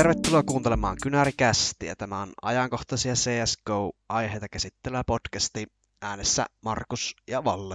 [0.00, 1.96] Tervetuloa kuuntelemaan Kynärikästiä.
[1.96, 5.66] Tämä on ajankohtaisia CSGO-aiheita käsittelevä podcasti
[6.02, 7.74] äänessä Markus ja Valle.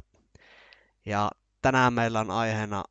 [1.05, 1.31] Ja
[1.61, 2.83] tänään meillä on aiheena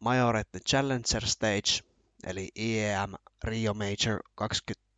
[0.00, 1.90] Majorette Challenger Stage,
[2.26, 3.12] eli IEM
[3.44, 4.88] Rio Major 20,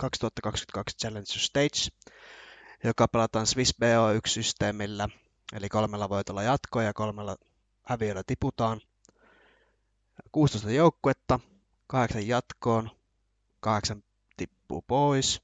[0.00, 2.12] 2022 Challenger Stage,
[2.84, 5.08] joka pelataan Swiss BO1-systeemillä,
[5.52, 7.36] eli kolmella voitolla jatkoa ja kolmella
[7.82, 8.80] häviöllä tiputaan.
[10.32, 11.40] 16 joukkuetta,
[11.86, 12.97] kahdeksan jatkoon,
[13.60, 14.02] kahdeksan
[14.36, 15.42] tippuu pois.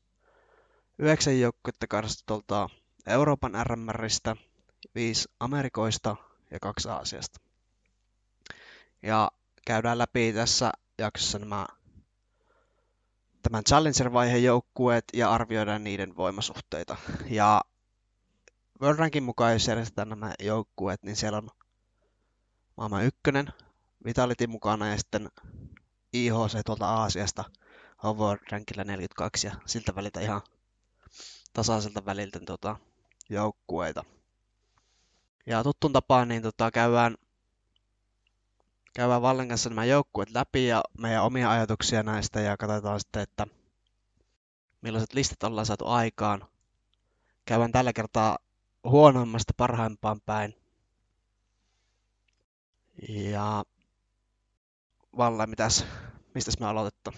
[0.99, 2.69] Yhdeksän joukkuetta karstutolta
[3.07, 4.37] Euroopan RMRistä,
[4.95, 6.17] viisi Amerikoista
[6.51, 7.41] ja kaksi Aasiasta.
[9.03, 9.31] Ja
[9.67, 11.67] käydään läpi tässä jaksossa nämä
[13.43, 16.97] tämän Challenger-vaiheen joukkueet ja arvioidaan niiden voimasuhteita.
[17.31, 17.61] Ja
[18.81, 21.51] World Rankin mukaan, jos järjestetään nämä joukkueet, niin siellä on
[22.77, 23.47] maailman ykkönen,
[24.05, 25.29] Vitality mukana ja sitten
[26.13, 27.45] IHC tuolta Aasiasta
[28.13, 30.43] World Rankilla 42 ja siltä väliltä ihan
[31.53, 32.77] tasaiselta väliltä tuota,
[33.29, 34.05] joukkueita.
[35.47, 37.17] Ja tuttuun tapaan niin tota, käydään,
[38.95, 43.47] käydään Vallen kanssa nämä joukkueet läpi ja meidän omia ajatuksia näistä ja katsotaan sitten, että
[44.83, 46.49] millaiset listat ollaan saatu aikaan.
[47.45, 48.39] Käydään tällä kertaa
[48.85, 50.55] huonoimmasta parhaimpaan päin.
[53.09, 53.65] Ja
[55.17, 55.87] Valle, mitäs,
[56.35, 57.13] mistä me aloitetta?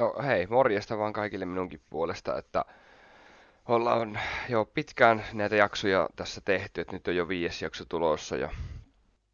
[0.00, 2.64] No hei, morjesta vaan kaikille minunkin puolesta, että
[3.68, 8.50] ollaan jo pitkään näitä jaksoja tässä tehty, että nyt on jo viides jakso tulossa ja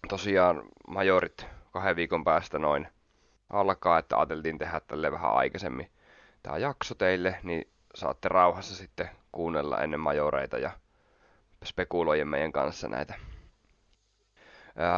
[0.09, 2.89] tosiaan majorit kahden viikon päästä noin
[3.51, 5.91] alkaa, että ajateltiin tehdä tälle vähän aikaisemmin
[6.43, 10.71] tämä jakso teille, niin saatte rauhassa sitten kuunnella ennen majoreita ja
[11.65, 13.15] spekuloida meidän kanssa näitä.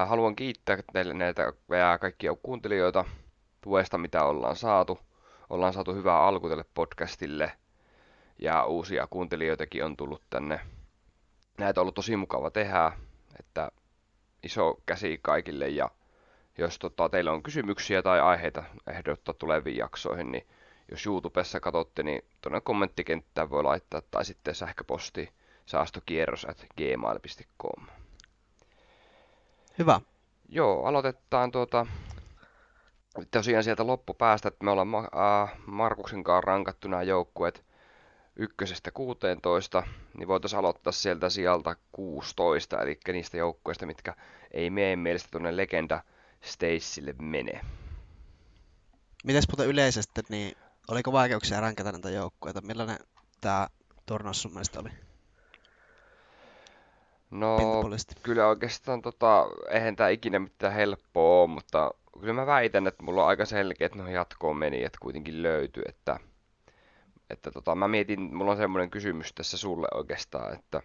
[0.07, 1.53] Haluan kiittää teille näitä
[2.01, 3.05] kaikkia kuuntelijoita
[3.61, 5.08] tuesta, mitä ollaan saatu.
[5.51, 7.53] Ollaan saatu hyvää alku tälle podcastille
[8.39, 10.61] ja uusia kuuntelijoitakin on tullut tänne.
[11.59, 12.93] Näitä on ollut tosi mukava tehdä,
[13.39, 13.71] että
[14.43, 15.91] iso käsi kaikille ja
[16.59, 20.47] jos tota, teillä on kysymyksiä tai aiheita ehdottaa tuleviin jaksoihin, niin
[20.91, 25.33] jos YouTubessa katsotte, niin tuonne kommenttikenttään voi laittaa tai sitten sähköposti
[25.67, 27.87] saastokierros at gmail.com.
[29.79, 30.01] Hyvä.
[30.49, 31.87] Joo, aloitetaan tuota,
[33.31, 37.65] tosiaan sieltä loppupäästä, että me ollaan äh, Markuksen kanssa rankattu nämä joukkueet
[38.37, 39.83] ykkösestä 16,
[40.19, 44.15] niin voitaisiin aloittaa sieltä sieltä 16, eli niistä joukkueista, mitkä
[44.51, 46.03] ei meidän mielestä tuonne Legenda
[46.41, 47.61] Stacelle mene.
[49.25, 50.57] Mites muuten yleisesti, niin
[50.89, 52.61] oliko vaikeuksia rankata näitä joukkueita?
[52.61, 52.99] Millainen
[53.41, 53.69] tämä
[54.07, 54.91] turnaus sun mielestä oli?
[57.31, 57.59] No,
[58.23, 61.91] kyllä oikeastaan tota, eihän tämä ikinä mitään helppoa ole, mutta
[62.21, 65.83] kyllä mä väitän, että mulla on aika selkeä, että noihin jatkoon meni, että kuitenkin löytyy,
[65.89, 66.21] että,
[67.31, 70.83] että tota, mä mietin, mulla on semmoinen kysymys tässä sulle oikeastaan, että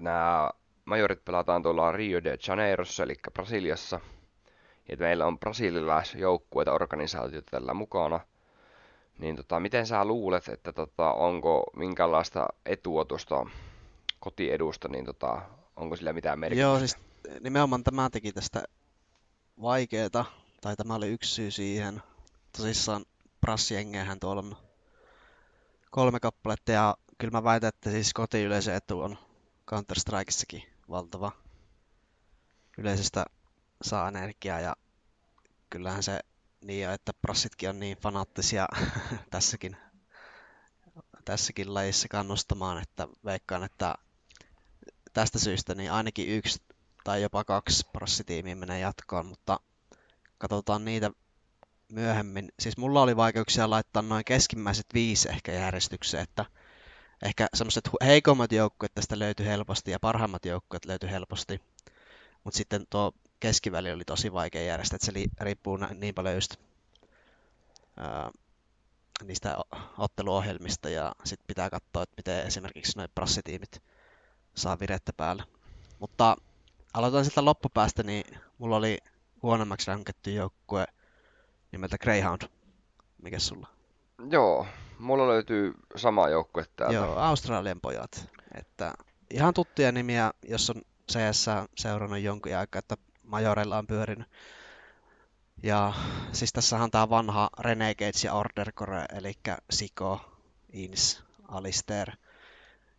[0.00, 0.50] nämä
[0.84, 4.00] majorit pelataan tuolla Rio de Janeirossa, eli Brasiliassa,
[4.88, 8.20] ja meillä on brasilialaisjoukkueita organisaatioita tällä mukana,
[9.18, 13.46] niin tota, miten sä luulet, että tota, onko minkälaista etua tuosta
[14.20, 15.42] kotiedusta, niin tota,
[15.76, 16.62] onko sillä mitään merkitystä?
[16.62, 16.96] Joo, siis
[17.40, 18.62] nimenomaan tämä teki tästä
[19.60, 20.24] vaikeeta,
[20.60, 22.02] tai tämä oli yksi syy siihen.
[22.56, 23.04] Tosissaan
[23.40, 24.56] prassiengehän tuolla on
[25.90, 29.18] kolme kappaletta, ja kyllä mä väitän, että siis kotiyleisön etu on
[29.70, 31.32] Counter-Strikeissakin valtava.
[32.78, 33.24] Yleisestä
[33.82, 34.76] saa energiaa, ja
[35.70, 36.20] kyllähän se
[36.60, 38.68] niin on, että prassitkin on niin fanaattisia
[39.30, 39.76] tässäkin,
[41.24, 43.94] tässäkin lajissa kannustamaan, että veikkaan, että
[45.12, 46.58] tästä syystä niin ainakin yksi
[47.04, 49.60] tai jopa kaksi prassitiimiä menee jatkoon, mutta
[50.38, 51.10] katsotaan niitä
[51.88, 52.48] myöhemmin.
[52.60, 56.44] Siis mulla oli vaikeuksia laittaa noin keskimmäiset viisi ehkä järjestykseen, että
[57.22, 61.60] ehkä semmoiset heikommat joukkueet tästä löytyi helposti ja parhaimmat joukkueet löytyi helposti.
[62.44, 66.56] Mutta sitten tuo keskiväli oli tosi vaikea järjestää, että se riippuu niin paljon just
[67.96, 68.30] ää,
[69.24, 69.56] niistä
[69.98, 73.82] otteluohjelmista ja sitten pitää katsoa, että miten esimerkiksi noin prassitiimit
[74.54, 75.44] saa virettä päällä.
[75.98, 76.36] Mutta
[76.94, 78.98] aloitan sieltä loppupäästä, niin mulla oli
[79.42, 80.84] huonommaksi rankettu joukkue
[81.72, 82.42] nimeltä Greyhound.
[83.22, 83.68] Mikä sulla?
[84.30, 84.66] Joo,
[84.98, 86.94] mulla löytyy sama joukkue täältä.
[86.94, 88.28] Joo, Australian pojat.
[88.54, 88.94] Että
[89.30, 91.46] ihan tuttuja nimiä, jos on CS
[91.78, 94.28] seurannut jonkun aikaa, että Majorella on pyörinyt.
[95.62, 95.92] Ja
[96.32, 99.34] siis tässä on tämä vanha Renegades ja Order Core, eli
[99.70, 100.20] Siko,
[100.72, 102.10] Ins, Alistair–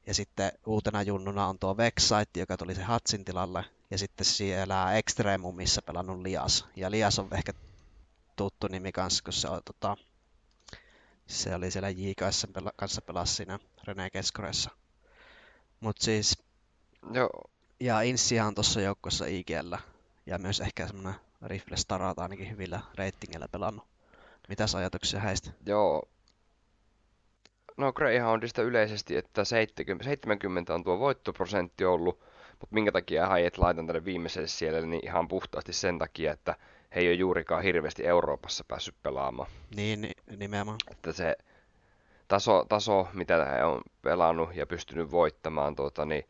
[0.08, 3.66] ja sitten uutena junnuna on tuo Vexite, joka tuli se Hatsin tilalle.
[3.94, 6.68] Ja sitten siellä Extremumissa pelannut Lias.
[6.76, 7.54] Ja Lias on ehkä
[8.36, 9.98] tuttu nimi kanssa, kun se on tota,
[11.28, 14.72] se oli siellä JKS kanssa pelasi siinä René Keskoressa.
[15.80, 16.44] Mut siis,
[17.12, 17.30] Joo,
[17.80, 19.76] ja Insia on tuossa joukkossa IGL,
[20.26, 23.88] ja myös ehkä semmonen Rifle Starat ainakin hyvillä reitingeillä pelannut.
[24.50, 25.52] Mitäs ajatuksia häistä?
[25.66, 26.10] joo.
[27.78, 32.33] No Greyhoundista yleisesti, että 70, 70 on tuo voittoprosentti ollut,
[32.64, 36.56] mutta minkä takia Hayet laitan tänne viimeiselle siellä, niin ihan puhtaasti sen takia, että
[36.96, 39.50] he ei ole juurikaan hirveästi Euroopassa päässyt pelaamaan.
[39.76, 40.80] Niin, ni- nimenomaan.
[40.92, 41.38] Että se
[42.28, 46.24] taso, taso, mitä he on pelannut ja pystynyt voittamaan, tuota, niin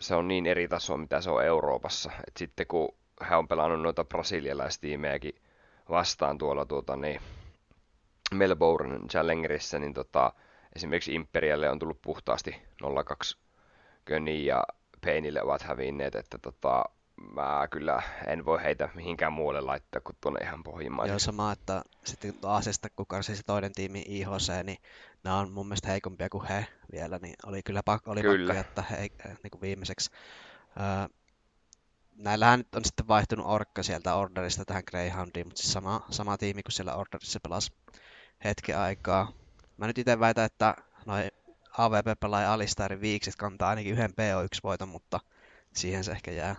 [0.00, 2.10] se on niin eri taso, mitä se on Euroopassa.
[2.28, 2.94] Et sitten kun
[3.30, 5.34] he on pelannut noita brasilialaistiimejäkin
[5.90, 7.20] vastaan tuolla tuota, niin
[8.34, 10.32] Melbourne Challengerissa, niin tota,
[10.76, 12.86] esimerkiksi Imperialle on tullut puhtaasti 0-2
[14.06, 14.64] Gönni ja
[15.04, 16.84] Peinille ovat hävinneet, että tota,
[17.34, 21.12] mä kyllä en voi heitä mihinkään muualle laittaa kuin tuonne ihan pohjimmaisille.
[21.12, 24.78] Joo, sama, että sitten Aasiasta kun karsi se toinen tiimi IHC, niin
[25.24, 28.54] nämä on mun mielestä heikompia kuin he vielä, niin oli kyllä, pakko, oli Kyllä.
[28.54, 29.10] pakko jättää he
[29.42, 30.10] niin kuin viimeiseksi.
[30.80, 31.08] Öö,
[32.16, 36.62] näillähän nyt on sitten vaihtunut Orkka sieltä Orderista tähän Greyhoundiin, mutta siis sama, sama tiimi
[36.62, 37.72] kuin siellä Orderissa pelasi
[38.44, 39.32] hetken aikaa.
[39.76, 40.74] Mä nyt itse väitän, että
[41.78, 45.20] noi AVP-pelaaja Alistairin viikset kantaa ainakin yhden PO1-voiton, mutta
[45.72, 46.56] siihen se ehkä jää.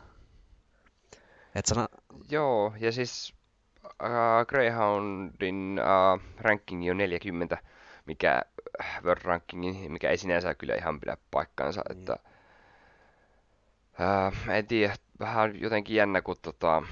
[1.56, 1.88] Et sano,
[2.30, 3.34] Joo, ja siis
[3.86, 7.58] äh, Greyhoundin äh, rankingi on 40,
[8.06, 8.42] mikä
[8.82, 12.00] äh, World Rankingin, mikä ei sinänsä kyllä ihan pidä paikkaansa, Mm.
[12.00, 12.20] että
[14.02, 16.84] äh, en tiedä, vähän jotenkin jännä, kun tota,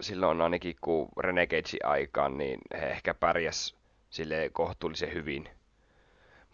[0.00, 3.76] silloin ainakin kun Renegade aikaan, niin he ehkä pärjäs
[4.10, 5.48] sille kohtuullisen hyvin,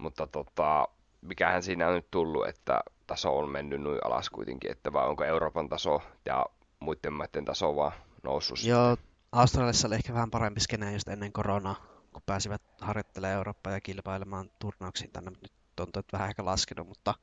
[0.03, 0.89] mutta tota,
[1.21, 5.25] mikähän siinä on nyt tullut, että taso on mennyt noin alas kuitenkin, että vai onko
[5.25, 6.47] Euroopan taso ja
[6.81, 8.71] muiden maiden taso vaan noussut sitten.
[8.71, 8.97] Joo,
[9.33, 11.75] Australiassa oli ehkä vähän parempi skene just ennen koronaa,
[12.13, 15.31] kun pääsivät harjoittelemaan Eurooppaa ja kilpailemaan turnauksiin tänne.
[15.31, 17.15] Nyt tuntuu, että vähän ehkä laskenut, mutta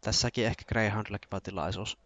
[0.00, 1.98] tässäkin ehkä Greyhoundilla kiva tilaisuus.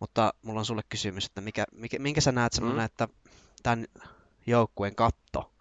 [0.00, 2.84] Mutta mulla on sulle kysymys, että mikä, mikä, minkä sä näet semmoinen, Mm.
[2.84, 3.08] että
[3.62, 3.86] tämän
[4.46, 5.52] joukkueen katto,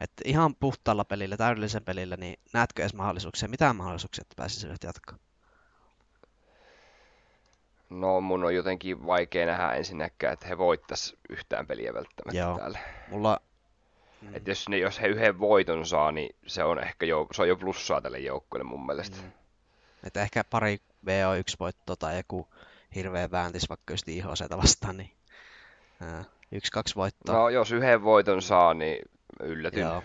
[0.00, 5.18] että ihan puhtaalla pelillä, täydellisen pelillä, niin näetkö edes mahdollisuuksia, mitään mahdollisuuksia, että pääsisivät jatkoon?
[7.90, 12.58] No mun on jotenkin vaikea nähdä ensinnäkään, että he voittais yhtään peliä välttämättä Joo.
[12.58, 12.78] täällä.
[13.08, 13.40] Mulla,
[14.22, 17.42] mm, Et jos, ne, jos he yhden voiton saa, niin se on ehkä jo, se
[17.42, 19.16] on jo plussaa tälle joukkueelle mun mielestä.
[19.22, 19.32] Mm.
[20.04, 22.48] Että ehkä pari VO1-voittoa tai joku
[22.94, 25.10] hirveä vääntis vaikka just IHCtä vastaan, niin
[26.00, 27.34] ää, yksi, kaksi voittoa.
[27.34, 29.02] No jos yhden voiton saa, niin
[29.40, 29.80] yllätyn.
[29.80, 30.02] Joo.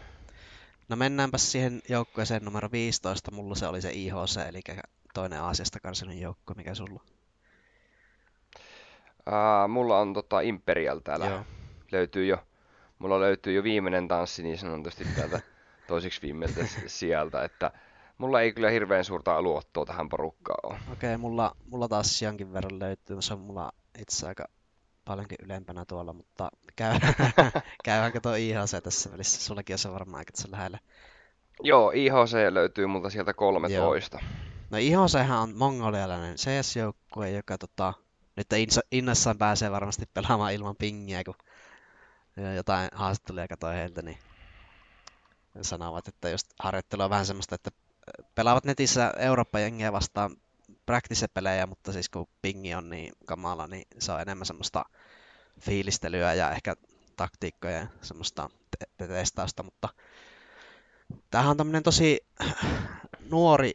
[0.89, 3.31] No mennäänpä siihen joukkueeseen numero 15.
[3.31, 4.61] Mulla se oli se IHC, eli
[5.13, 7.03] toinen Aasiasta karsinut joukkue, mikä sulla?
[9.25, 11.25] Ää, mulla on tota Imperial täällä.
[11.25, 11.45] Joo.
[11.91, 12.37] Löytyy jo,
[12.99, 15.41] mulla löytyy jo viimeinen tanssi niin sanotusti täältä
[15.87, 17.71] toiseksi viimeiseltä sieltä, että
[18.17, 20.79] mulla ei kyllä hirveän suurta luottoa tähän porukkaan ole.
[20.91, 23.21] Okei, mulla, mulla taas jonkin verran löytyy.
[23.21, 24.45] Se on mulla itse aika
[25.05, 26.99] paljonkin ylempänä tuolla, mutta käy,
[27.85, 29.41] käydäänkö tuo IHC tässä välissä?
[29.41, 30.79] Sullakin on se varmaan aika tässä lähellä.
[31.63, 34.19] Joo, IHC löytyy multa sieltä 13.
[34.69, 37.93] No IHChän on mongolialainen CS-joukkue, joka tota,
[38.35, 38.47] nyt
[38.91, 41.35] innoissaan pääsee varmasti pelaamaan ilman pingiä, kun
[42.55, 44.17] jotain haastatteluja katsoin heiltä, niin
[45.61, 47.71] sanovat, että just harjoittelu on vähän semmoista, että
[48.35, 50.35] pelaavat netissä Eurooppa-jengiä vastaan
[50.85, 54.85] practice-pelejä, mutta siis kun pingi on niin kamala, niin on enemmän semmoista
[55.59, 56.75] fiilistelyä ja ehkä
[57.15, 58.49] taktiikkoja semmoista
[58.97, 59.89] te- testausta, mutta
[61.31, 62.19] tämähän on tämmöinen tosi
[63.29, 63.73] nuori,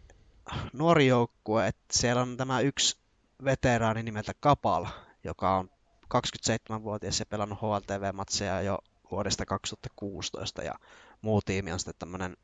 [0.72, 2.98] nuori joukkue, että siellä on tämä yksi
[3.44, 4.86] veteraani nimeltä Kapal,
[5.24, 5.70] joka on
[6.14, 8.78] 27-vuotias ja pelannut HLTV-matseja jo
[9.10, 10.74] vuodesta 2016 ja
[11.22, 12.36] muu tiimi on sitten tämmöinen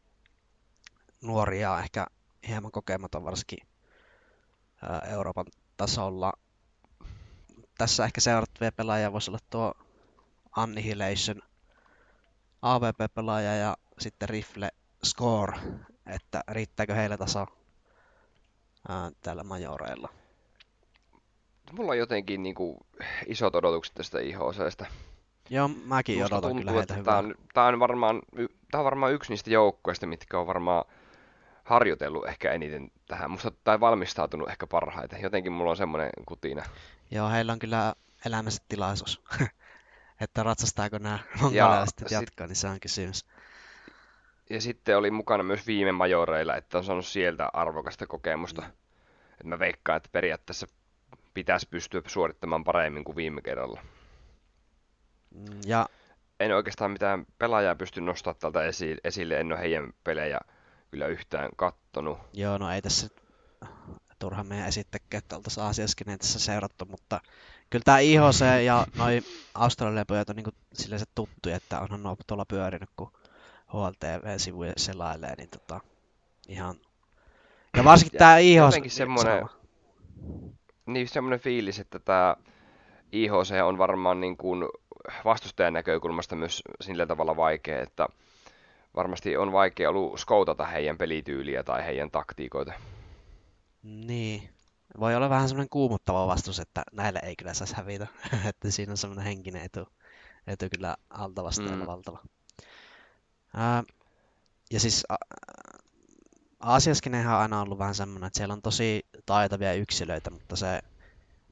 [1.21, 2.07] nuori ja ehkä
[2.49, 3.71] hieman kokematon varsinkin
[5.10, 5.46] Euroopan
[5.76, 6.32] tasolla.
[7.78, 9.74] Tässä ehkä seurattavia pelaajia voisi olla tuo
[10.56, 11.42] Annihilation
[12.62, 14.70] AVP-pelaaja ja sitten Rifle
[15.04, 15.58] Score,
[16.06, 17.46] että riittääkö heillä taso
[18.88, 20.08] ää, täällä majoreilla.
[21.72, 22.86] Mulla on jotenkin niinku
[23.26, 24.86] isot odotukset tästä IHCstä.
[25.50, 27.18] Joo, mäkin Musta odotan tuntuu, kyllä tää hyvää.
[27.18, 28.22] on, tää on varmaan,
[28.70, 30.84] tää on varmaan yksi niistä joukkueista, mitkä on varmaan
[31.64, 33.31] harjoitellut ehkä eniten tähän.
[33.31, 35.23] Musta tai valmistautunut ehkä parhaiten.
[35.23, 36.64] Jotenkin mulla on semmoinen kutina.
[37.11, 37.95] Joo, heillä on kyllä
[38.26, 39.23] elämänsä tilaisuus.
[40.21, 43.26] että ratsastaako nämä mongolialaiset sit- jatkoa, niin se on kysymys.
[44.50, 48.62] Ja sitten oli mukana myös viime majoreilla, että on saanut sieltä arvokasta kokemusta.
[48.62, 48.69] Mm.
[49.40, 50.66] Et mä veikkaan, että periaatteessa
[51.35, 53.81] pitäisi pystyä suorittamaan paremmin kuin viime kerralla.
[55.35, 55.87] Mm, Ja
[56.40, 58.61] en oikeastaan mitään pelaajaa pysty nostamaan tältä
[59.04, 60.40] esille, en ole heidän pelejä
[60.92, 62.18] kyllä yhtään kattonut.
[62.32, 63.08] Joo, no ei tässä
[64.18, 67.20] turha meidän esittäkään, että oltaisiin Aasiaskin tässä seurattu, mutta
[67.70, 72.16] kyllä tämä IHC ja noin Australian pojat on niin silleen se tuttu, että onhan nuo
[72.26, 73.12] tuolla pyörinyt, kun
[73.72, 75.80] HLTV-sivuja selailee, niin tota,
[76.49, 76.75] ihan...
[77.76, 78.64] Ja varsinkin tämä IHC...
[78.64, 79.46] Jotenkin semmoinen,
[80.87, 82.37] niin semmoinen fiilis, että tämä
[83.12, 84.64] IHC on varmaan niin kuin
[85.25, 88.08] vastustajan näkökulmasta myös sillä tavalla vaikea, että
[88.96, 92.72] varmasti on vaikea ollut skoutata heidän pelityyliä tai heidän taktiikoita.
[93.82, 94.49] Niin.
[95.00, 98.06] Voi olla vähän semmoinen kuumuttava vastus, että näille ei kyllä saisi hävitä.
[98.49, 99.88] että siinä on semmoinen henkinen etu,
[100.46, 101.87] etu kyllä alta vastaan mm.
[101.87, 102.18] valtava.
[103.56, 103.82] Ää,
[104.72, 105.04] ja siis
[106.61, 110.82] Aasiaskin on aina ollut vähän semmoinen, että siellä on tosi taitavia yksilöitä, mutta se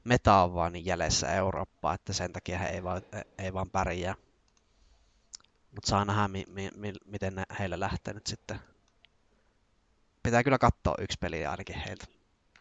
[0.03, 3.01] meta on vaan niin jäljessä Eurooppaa, että sen takia he ei vaan,
[3.37, 4.15] ei vaan pärjää.
[5.71, 8.59] Mutta saa nähdä, mi, mi, mi, miten ne heille lähtee nyt sitten.
[10.23, 12.05] Pitää kyllä katsoa yksi peli ainakin heiltä.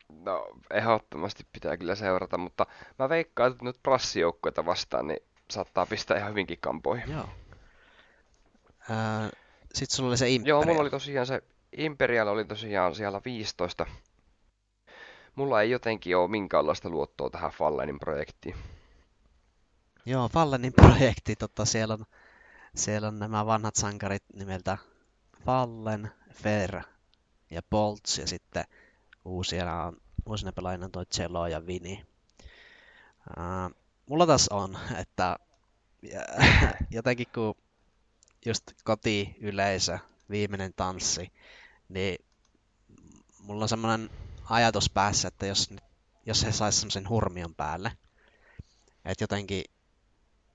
[0.09, 2.67] No, ehdottomasti pitää kyllä seurata, mutta
[2.99, 7.13] mä veikkaan, että nyt prassijoukkoita vastaan, niin saattaa pistää ihan hyvinkin kampoihin.
[7.13, 7.29] Joo.
[8.91, 9.29] Öö,
[9.75, 10.59] Sitten sulla oli se Imperial.
[10.59, 11.43] Joo, mulla oli tosiaan se
[11.77, 13.87] Imperial oli tosiaan siellä 15.
[15.35, 18.57] Mulla ei jotenkin ole minkäänlaista luottoa tähän Fallenin projektiin.
[20.07, 22.05] Joo, Fallenin projekti, totta, siellä on,
[22.75, 24.79] siellä on nämä vanhat sankarit nimeltä
[25.45, 26.83] Fallen, Fer
[27.51, 28.65] ja Bolts ja sitten
[29.25, 29.97] uusia on,
[30.27, 32.07] uusina pelaajina tuo Cello ja Vini.
[33.31, 35.37] Uh, mulla taas on, että
[36.91, 37.55] jotenkin kun
[38.47, 39.99] just kotiyleisö,
[40.31, 41.33] viimeinen tanssi,
[41.89, 42.25] niin
[43.39, 44.11] mulla on semmoinen
[44.51, 45.71] ajatus päässä, että jos,
[46.27, 47.93] jos he sais semmoisen hurmion päälle,
[49.05, 49.65] että jotenkin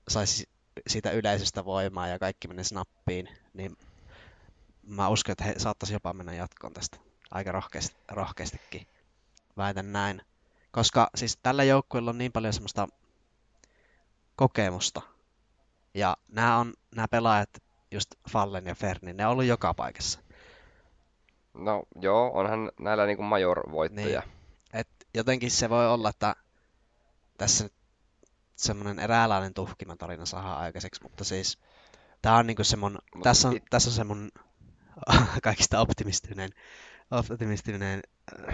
[0.08, 0.48] saisi
[0.86, 3.76] siitä yleisestä voimaa ja kaikki menisi nappiin, niin
[4.82, 6.96] mä uskon, että he saattaisi jopa mennä jatkoon tästä
[7.30, 8.86] aika rohkeasti, rohkeastikin.
[9.56, 10.22] Väitän näin.
[10.70, 12.88] Koska siis tällä joukkueella on niin paljon semmoista
[14.36, 15.02] kokemusta.
[15.94, 17.50] Ja nämä, on, nämä pelaajat,
[17.90, 20.20] just Fallen ja Ferni, ne on ollut joka paikassa.
[21.54, 24.20] No joo, onhan näillä niinku major-voittoja.
[24.20, 24.32] Niin.
[24.72, 26.36] Et jotenkin se voi olla, että
[27.38, 27.72] tässä nyt
[28.56, 31.58] semmoinen eräänlainen tuhkima tarina saadaan aikaiseksi, mutta siis
[32.22, 33.64] tää on niinku semmonen, tässä on, it...
[33.70, 34.30] tässä on semmonen
[35.42, 36.50] kaikista optimistinen,
[37.10, 38.02] optimistinen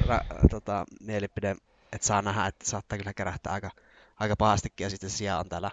[0.07, 1.57] ra, tota, mielipide,
[1.93, 3.71] että saa nähdä, että saattaa kyllä kerähtää aika,
[4.21, 5.71] aika pahastikin, ja sitten sijaan on täällä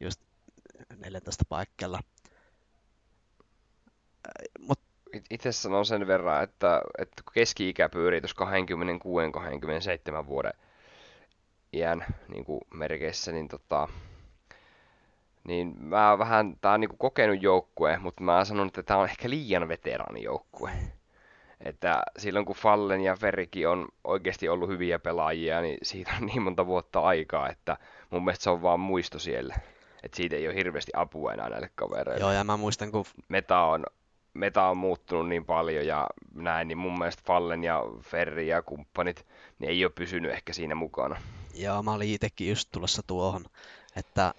[0.00, 0.20] just
[0.96, 2.00] 14 paikkeilla.
[4.58, 4.80] Mut
[5.30, 8.44] itse sanon sen verran, että, että keski-ikä pyörii tuossa
[10.22, 10.52] 26-27 vuoden
[11.72, 13.88] iän niin kuin merkeissä, niin, tota,
[15.44, 19.08] niin mä vähän, tää on niin kuin kokenut joukkue, mutta mä sanon, että tää on
[19.08, 20.70] ehkä liian veteraanijoukkue.
[21.64, 26.42] Että silloin kun Fallen ja Ferrikin on oikeasti ollut hyviä pelaajia, niin siitä on niin
[26.42, 27.76] monta vuotta aikaa, että
[28.10, 29.54] mun mielestä se on vaan muisto siellä.
[30.02, 32.20] Että siitä ei ole hirveästi apua enää näille kavereille.
[32.20, 33.04] Joo, ja mä muistan, kun...
[33.28, 33.84] Meta on
[34.34, 39.26] meta on muuttunut niin paljon ja näin, niin mun mielestä Fallen ja Ferri ja kumppanit,
[39.58, 41.16] niin ei ole pysynyt ehkä siinä mukana.
[41.54, 43.44] Joo, mä olin itsekin just tulossa tuohon,
[43.96, 44.34] että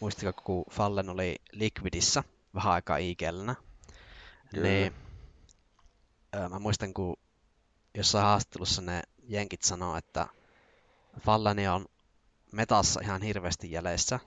[0.00, 3.54] muistiko kun Fallen oli Liquidissä vähän aikaa IGLnä,
[4.52, 4.94] niin
[6.50, 7.16] mä muistan kun
[7.94, 10.26] jossain haastattelussa ne jenkit sanoo, että
[11.20, 11.86] Falleni on
[12.52, 14.20] metassa ihan hirveästi jäljessä,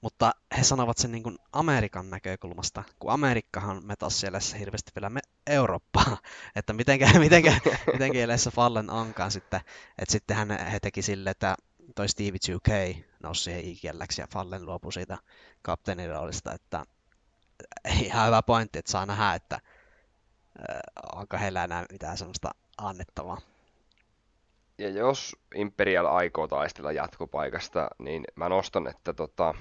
[0.00, 5.20] mutta he sanovat sen niin kuin Amerikan näkökulmasta, kun Amerikkahan metas siellä hirveästi vielä me
[5.46, 6.18] Eurooppaa,
[6.56, 7.60] että mitenkä, mitenkä,
[7.92, 9.60] mitenkä edessä Fallen onkaan sitten,
[9.98, 11.56] että sitten hän, he teki sille, että
[11.94, 15.18] toi Stevie 2K nousi siihen ikielläksi ja Fallen luopui siitä
[15.62, 16.84] kapteenin roolista, että
[18.04, 19.60] ihan hyvä pointti, että saa nähdä, että
[21.12, 23.38] onko heillä enää mitään sellaista annettavaa.
[24.78, 29.54] Ja jos Imperial aikoo taistella jatkopaikasta, niin mä nostan, että tota,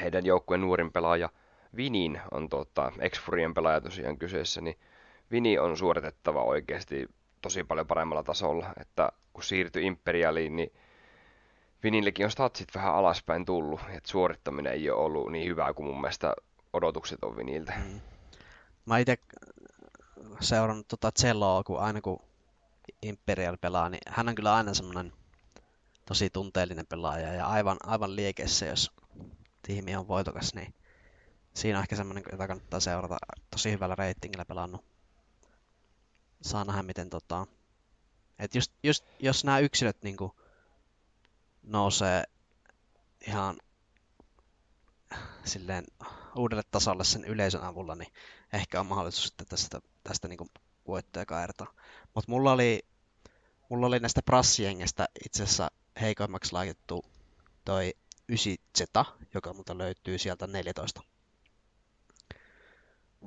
[0.00, 1.28] heidän joukkueen nuorin pelaaja
[1.76, 3.20] Vinin on tota, ex
[3.54, 4.78] pelaaja tosiaan kyseessä, niin
[5.30, 7.08] Vini on suoritettava oikeasti
[7.42, 10.72] tosi paljon paremmalla tasolla, että kun siirtyi Imperialiin, niin
[11.82, 16.00] Vinillekin on statsit vähän alaspäin tullut, että suorittaminen ei ole ollut niin hyvää kuin mun
[16.00, 16.34] mielestä
[16.72, 17.72] odotukset on Viniltä.
[17.76, 18.00] Mm.
[18.86, 19.18] Mä itse
[20.40, 22.20] seurannut tota Celloa, kun aina kun
[23.02, 25.12] Imperial pelaa, niin hän on kyllä aina semmoinen
[26.06, 28.92] tosi tunteellinen pelaaja ja aivan, aivan liekeissä, jos
[29.62, 30.74] tiimi on voitokas, niin
[31.54, 33.16] siinä on ehkä semmoinen, jota kannattaa seurata.
[33.50, 34.84] Tosi hyvällä reitingillä pelannut.
[36.42, 37.46] Saa nähdä, miten tota...
[38.38, 40.36] Et just, just, jos nämä yksilöt niinku
[41.62, 42.24] nousee
[43.26, 43.56] ihan
[45.44, 45.84] silleen
[46.36, 48.12] uudelle tasolle sen yleisön avulla, niin
[48.52, 50.50] ehkä on mahdollisuus sitten tästä, tästä niin
[50.86, 51.74] voittoja kaertaa.
[52.14, 52.82] Mutta mulla oli,
[53.68, 57.04] mulla oli näistä prassiengestä itse asiassa heikoimmaksi laitettu
[57.64, 57.94] toi
[58.32, 61.02] 9Z, joka multa löytyy sieltä 14.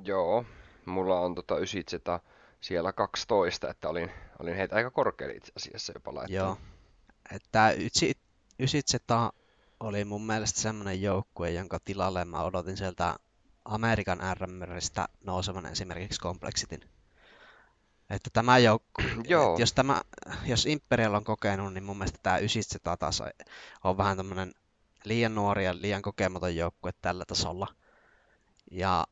[0.03, 0.45] Joo,
[0.85, 2.19] mulla on tota 9Z
[2.61, 6.45] siellä 12, että olin, olin heitä aika korkealla itse asiassa jopa laittanut.
[6.45, 6.57] Joo.
[7.31, 7.71] Että
[8.63, 9.31] 9Z
[9.79, 13.15] oli mun mielestä semmoinen joukkue, jonka tilalle mä odotin sieltä
[13.65, 16.89] Amerikan RMRistä nousevan esimerkiksi Complexitin.
[18.09, 19.57] Että tämä joukko, Joo.
[19.59, 20.01] jos, tämä,
[20.45, 23.23] jos Imperial on kokenut, niin mun mielestä tämä 9 taas
[23.83, 24.53] on vähän tämmöinen
[25.05, 27.67] liian nuori ja liian kokematon joukkue tällä tasolla.
[28.71, 29.05] Ja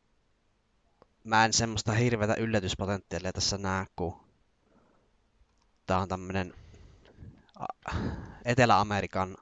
[1.23, 4.19] mä en semmoista hirveätä yllätyspotentiaalia tässä näe, kun
[5.85, 6.53] tää on tämmönen
[8.45, 9.37] Etelä-Amerikan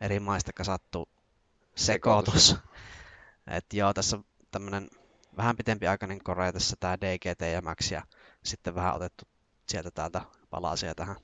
[0.00, 1.08] eri maista kasattu
[1.76, 2.56] sekoitus.
[3.46, 4.90] Et joo, tässä on tämmönen
[5.36, 8.02] vähän pitempi aikainen korea tässä tää DGT ja Max ja
[8.44, 9.24] sitten vähän otettu
[9.68, 11.16] sieltä täältä palasia tähän.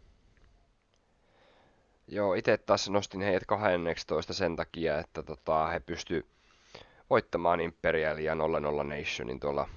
[2.08, 6.26] Joo, itse taas nostin heidät 12 sen takia, että tota, he pysty
[7.10, 9.68] voittamaan Imperial ja 00 Nationin tuolla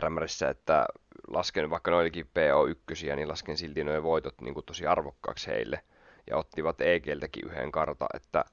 [0.00, 0.86] RMRissä, että
[1.28, 5.84] lasken, vaikka noilikin PO1, niin lasken silti nuo voitot niin kuin tosi arvokkaaksi heille.
[6.30, 8.44] Ja ottivat EGltäkin yhden karta, että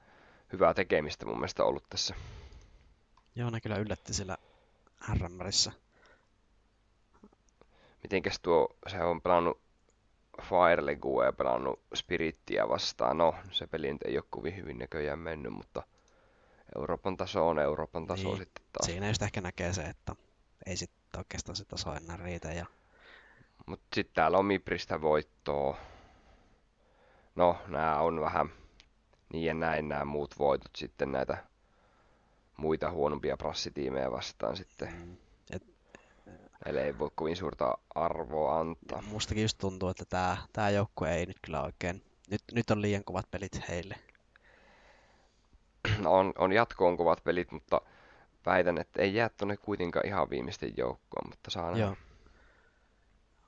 [0.52, 2.14] hyvää tekemistä mun mielestä ollut tässä.
[3.34, 4.36] Joo, ne kyllä yllätti sillä
[5.14, 5.72] RMRissä.
[8.02, 9.60] Mitenkäs tuo, se on pelannut
[10.42, 10.92] Fire
[11.26, 13.18] ja pelannut Spirittiä vastaan.
[13.18, 15.82] No, se peli nyt ei ole kovin hyvin näköjään mennyt, mutta
[16.76, 18.38] Euroopan taso on Euroopan taso niin.
[18.38, 18.86] sitten taas.
[18.86, 20.16] Siinä just ehkä näkee se, että
[20.66, 22.52] ei sitten oikeastaan se taso enää riitä.
[22.52, 22.66] Ja...
[23.66, 25.76] Mutta sitten täällä on Mipristä voittoa.
[27.34, 28.50] No, nämä on vähän
[29.32, 31.44] niin ja näin nämä muut voitot sitten näitä
[32.56, 34.88] muita huonompia prassitiimejä vastaan sitten.
[34.92, 35.16] Mm.
[36.66, 39.02] Eli ei voi kovin suurta arvoa antaa.
[39.02, 42.02] Mustakin just tuntuu, että tämä, tämä joukkue ei nyt kyllä oikein...
[42.30, 43.94] Nyt, nyt on liian kovat pelit heille.
[45.98, 47.80] No on, on jatkoon kovat pelit, mutta
[48.46, 51.80] väitän, että ei jää tuonne kuitenkaan ihan viimeisten joukkoon, mutta saa nähdä.
[51.80, 51.96] Joo.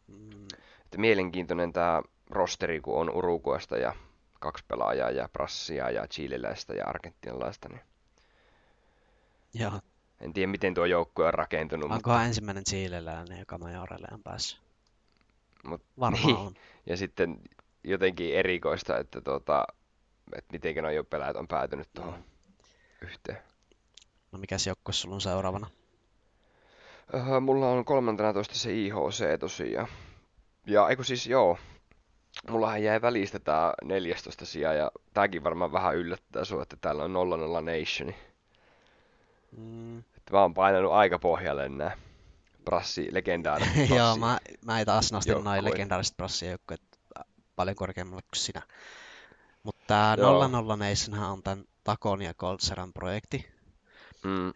[0.07, 0.47] Mm.
[0.85, 3.95] Että mielenkiintoinen tämä rosteri, kun on Uruguasta ja
[4.41, 7.81] kaksi pelaajaa ja Brassia ja Chileläistä ja Argentinalaista, niin
[9.55, 9.81] Joo.
[10.21, 11.91] En tiedä, miten tuo joukkue on rakentunut.
[11.91, 12.27] Onkohan mutta...
[12.27, 14.61] ensimmäinen chileläinen, joka majorelle on päässyt?
[15.65, 16.37] Mut, Varmaan niin.
[16.37, 16.55] on.
[16.87, 17.41] Ja sitten
[17.85, 19.67] jotenkin erikoista, että, tuota,
[20.37, 22.23] että miten nuo jo pelaajat on päätynyt tuohon mm.
[23.03, 23.39] yhteen.
[24.33, 25.67] No mikäs joukkue sulla on seuraavana?
[27.15, 29.89] Uh, mulla on 13 se IHC tosiaan.
[30.67, 31.59] Ja eikö siis joo,
[32.51, 37.13] mullahan jäi välistä tää 14 sija ja tääkin varmaan vähän yllättää sua, että täällä on
[37.13, 38.30] 00 Nationi.
[39.57, 39.99] Mm.
[39.99, 41.97] Että mä oon painanut aika pohjalle nää
[42.65, 43.95] brassi, legendaariset brassi.
[43.99, 46.83] Joo, mä, mä ei taas nostin noin legendaariset brassijoukkueet
[47.57, 48.63] paljon korkeammalle kuin sinä.
[49.63, 53.47] Mutta tää 00 Nationhan on tämän Takon ja Coltseran projekti,
[54.25, 54.53] mm.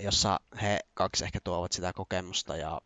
[0.00, 2.80] jossa he kaksi ehkä tuovat sitä kokemusta ja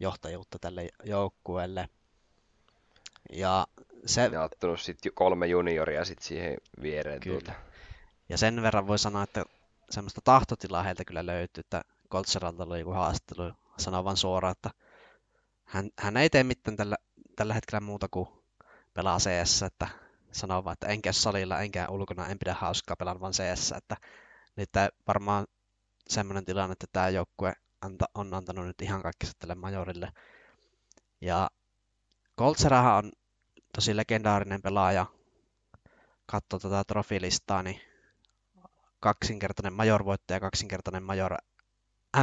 [0.00, 1.88] johtajuutta tälle joukkueelle.
[3.32, 3.66] Ja
[4.06, 4.30] se...
[4.32, 7.40] Ja ottanut sitten kolme junioria sit siihen viereen kyllä.
[7.40, 7.60] tuolta.
[8.28, 9.44] Ja sen verran voi sanoa, että
[9.90, 14.70] semmoista tahtotilaa heiltä kyllä löytyy, että Koltseralta oli joku haastattelu, sanoi vaan suoraan, että
[15.64, 16.96] hän, hän ei tee mitään tällä,
[17.36, 18.28] tällä hetkellä muuta kuin
[18.94, 19.88] pelaa CS, että
[20.32, 23.96] sanoo vaan, että enkä salilla enkä ulkona, en pidä hauskaa pelaan vaan CS, että
[24.56, 24.70] nyt
[25.06, 25.46] varmaan
[26.08, 30.12] semmoinen tilanne, että tämä joukkue anta, on antanut nyt ihan kaikki tälle majorille.
[31.20, 31.50] Ja
[32.34, 33.12] Koltserahan on
[33.74, 35.06] tosi legendaarinen pelaaja.
[36.26, 37.80] Katso tätä trofilistaa, niin
[39.00, 41.36] kaksinkertainen major-voittaja ja kaksinkertainen major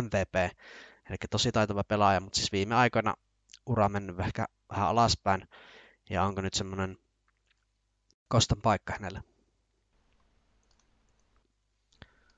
[0.01, 0.35] MVP.
[1.09, 3.13] Eli tosi taitava pelaaja, mutta siis viime aikoina
[3.65, 5.47] ura on mennyt ehkä vähän alaspäin.
[6.09, 6.97] Ja onko nyt semmoinen
[8.27, 9.23] koston paikka hänelle?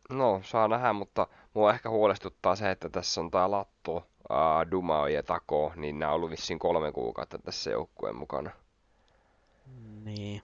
[0.10, 5.10] No, saa nähdä, mutta mua ehkä huolestuttaa se, että tässä on tää Latto, uh, Duma
[5.10, 8.52] ja Tako, niin nämä on ollut vissiin kolme kuukautta tässä joukkueen mukana.
[10.04, 10.41] Niin.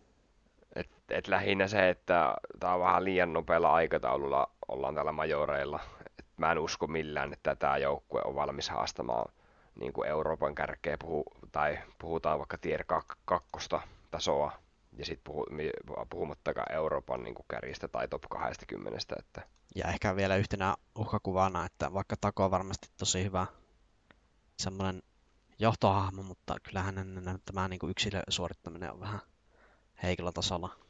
[1.10, 5.80] Et, lähinnä se, että tämä on vähän liian nopealla aikataululla ollaan täällä majoreilla.
[6.20, 9.34] Et mä en usko millään, että tämä joukkue on valmis haastamaan
[9.76, 12.84] niin kuin Euroopan kärkeä, puhu, tai puhutaan vaikka tier
[13.26, 13.70] 2
[14.12, 14.52] tasoa,
[14.98, 15.46] ja sitten puhu,
[16.10, 19.00] puhumattakaan Euroopan niin kuin kärjistä tai top 20.
[19.20, 19.42] Että...
[19.76, 23.46] Ja ehkä vielä yhtenä uhkakuvana, että vaikka Tako on varmasti tosi hyvä
[24.58, 25.04] semmoinen
[25.60, 26.96] johtohahmo, mutta kyllähän
[27.46, 29.20] tämä niin kuin yksilösuorittaminen on vähän
[30.04, 30.85] heikolla tasolla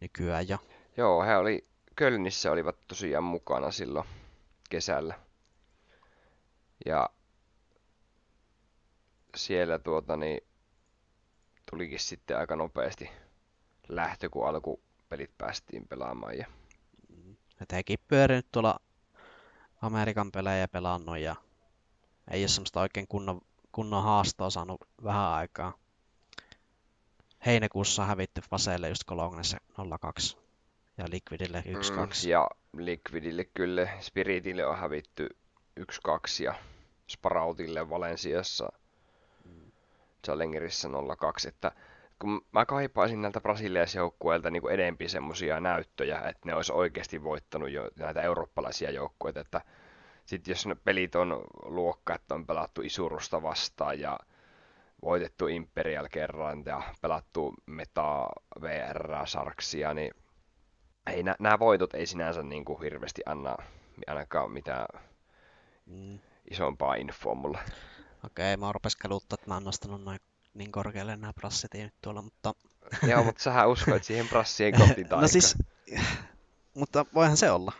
[0.00, 0.58] nykyään jo.
[0.96, 4.06] Joo, he oli Kölnissä olivat tosiaan mukana silloin
[4.70, 5.14] kesällä.
[6.86, 7.10] Ja
[9.36, 10.40] siellä tuota niin,
[11.70, 13.10] tulikin sitten aika nopeasti
[13.88, 16.38] lähtö, kun alkupelit päästiin pelaamaan.
[16.38, 16.46] Ja...
[17.60, 18.80] Et hekin pyörinyt tuolla
[19.82, 21.36] Amerikan pelejä pelannut ja
[22.30, 23.40] ei ole semmoista oikein kunnon,
[23.72, 25.79] kunnon haastoa saanut vähän aikaa.
[27.46, 29.58] Heinäkuussa hävitty Faseelle just Colognessa
[30.00, 30.36] 02
[30.98, 31.70] ja Liquidille 1-2.
[31.70, 35.28] Mm, ja Liquidille kyllä, Spiritille on hävitty
[35.80, 35.84] 1-2
[36.44, 36.54] ja
[37.08, 38.72] Sparautille Valensiassa
[40.24, 41.72] Challengerissa 02, että
[42.18, 47.90] kun mä kaipaisin näiltä brasiliaisjoukkueilta niin enempi semmoisia näyttöjä, että ne olisi oikeasti voittanut jo
[47.96, 49.60] näitä eurooppalaisia joukkueita, että
[50.26, 54.18] sitten jos ne pelit on luokka, että on pelattu Isurusta vastaan ja
[55.02, 58.28] voitettu Imperial kerran ja pelattu Meta
[58.60, 60.14] VR Sarksia, niin
[61.06, 63.56] ei, nämä voitot ei sinänsä niin kuin hirveästi anna
[64.06, 64.86] ainakaan mitään
[65.86, 66.18] mm.
[66.50, 67.58] isompaa infoa mulle.
[68.26, 70.20] Okei, mä rupes kaluttaa, että mä oon nostanut noin
[70.54, 71.32] niin korkealle nämä
[71.74, 72.54] nyt tuolla, mutta...
[73.10, 75.22] Joo, mutta sähän uskoit siihen prassien kotitaikaan.
[75.22, 75.58] no siis,
[76.78, 77.72] mutta voihan se olla.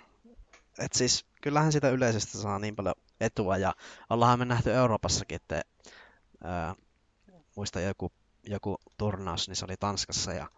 [0.79, 3.75] Et siis, kyllähän sitä yleisesti saa niin paljon etua, ja
[4.11, 5.63] ollaan me nähty Euroopassakin, että
[7.61, 8.13] muista joku,
[8.45, 10.51] joku turnaus, niin se oli Tanskassa, ja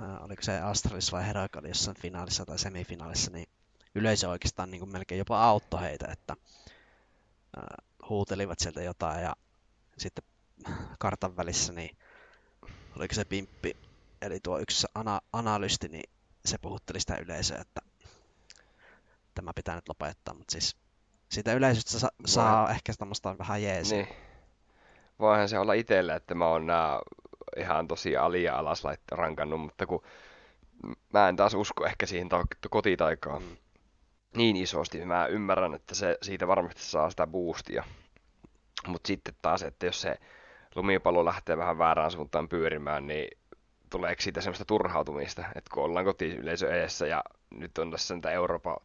[0.00, 3.48] ää, oliko se Astralis vai Heroic oli jossain finaalissa tai semifinaalissa, niin
[3.94, 6.36] yleisö oikeastaan niin kuin melkein jopa auttoi heitä, että
[7.56, 7.76] ää,
[8.08, 9.36] huutelivat sieltä jotain, ja
[9.96, 10.24] sitten
[10.98, 11.96] kartan välissä, niin
[12.96, 13.76] oliko se Pimppi,
[14.22, 16.10] eli tuo yksi ana- analysti, niin
[16.44, 17.80] se puhutteli sitä yleisöä, että
[19.34, 20.76] tämä pitää nyt lopettaa, mutta siis
[21.30, 22.70] siitä yleisöstä sa- saa Voi...
[22.70, 24.02] ehkä tämmöistä vähän jeesiä.
[24.02, 24.27] Niin.
[25.18, 27.00] Voihan se olla itselle, että mä oon nää
[27.56, 30.02] ihan tosi ali ja alas rankannut, mutta kun
[31.12, 33.56] mä en taas usko ehkä siihen ta- kotitaikaan mm.
[34.36, 35.04] niin isosti.
[35.04, 37.84] Mä ymmärrän, että se siitä varmasti saa sitä boostia.
[38.86, 40.16] Mutta sitten taas, että jos se
[40.74, 43.38] lumipallo lähtee vähän väärään suuntaan pyörimään, niin
[43.90, 48.76] tuleeko siitä semmoista turhautumista, että kun ollaan kotiyleisö edessä ja nyt on tässä niitä Euroopan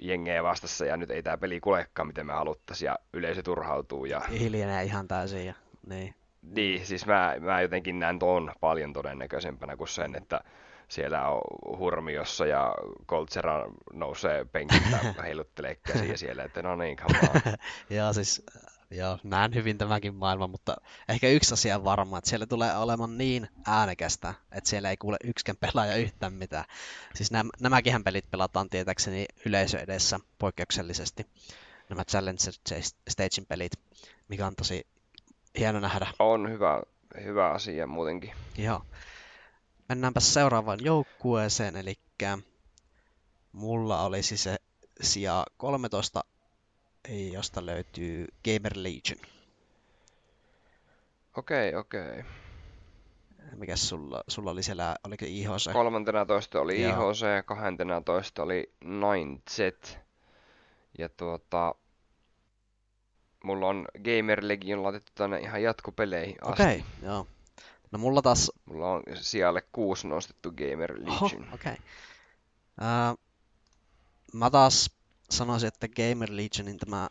[0.00, 4.04] jengejä vastassa ja nyt ei tämä peli kulekaan, miten me haluttaisiin ja yleisö turhautuu.
[4.04, 4.20] Ja...
[4.20, 5.54] Hiljenee ihan täysin ja
[5.86, 6.14] niin.
[6.42, 10.40] Niin, siis mä, mä jotenkin näen tuon paljon todennäköisempänä kuin sen, että
[10.88, 11.40] siellä on
[11.78, 12.74] Hurmiossa ja
[13.06, 17.40] Koltsera nousee penkiltä heiluttelee käsiä siellä, että no niin, on.
[17.96, 18.46] Joo, siis
[18.90, 20.76] Joo, näen hyvin tämänkin maailman, mutta
[21.08, 25.16] ehkä yksi asia on varma, että siellä tulee olemaan niin äänekästä, että siellä ei kuule
[25.24, 26.64] yksikään pelaaja yhtään mitään.
[27.14, 31.26] Siis nämä, nämäkin pelit pelataan tietääkseni yleisö edessä poikkeuksellisesti.
[31.88, 32.38] Nämä Challenge
[33.08, 33.72] Stagein pelit,
[34.28, 34.86] mikä on tosi
[35.58, 36.06] hieno nähdä.
[36.18, 36.82] On hyvä,
[37.24, 38.32] hyvä asia muutenkin.
[38.58, 38.82] Joo.
[39.88, 41.94] Mennäänpä seuraavaan joukkueeseen, eli
[43.52, 44.56] mulla olisi se
[45.00, 46.24] sija 13
[47.08, 49.18] josta löytyy Gamer Legion.
[51.36, 52.20] Okei, okay, okei.
[52.20, 52.24] Okay.
[53.56, 55.72] Mikäs sulla, sulla oli siellä, oliko IHC?
[55.72, 57.10] Kolmantena toista oli Joo.
[57.10, 59.96] IHC, kahantena toista oli 9Z.
[60.98, 61.74] Ja tuota,
[63.44, 66.62] mulla on Gamer Legion laitettu tänne ihan jatkopeleihin asti.
[66.62, 67.26] Okei, okay, joo.
[67.90, 68.52] No mulla taas...
[68.64, 71.16] Mulla on sijalle kuusi nostettu Gamer Legion.
[71.16, 71.72] Oho, okei.
[71.72, 71.76] Okay.
[72.80, 73.18] Uh,
[74.32, 74.95] mä taas
[75.30, 77.08] sanoisin, että Gamer Legionin tämä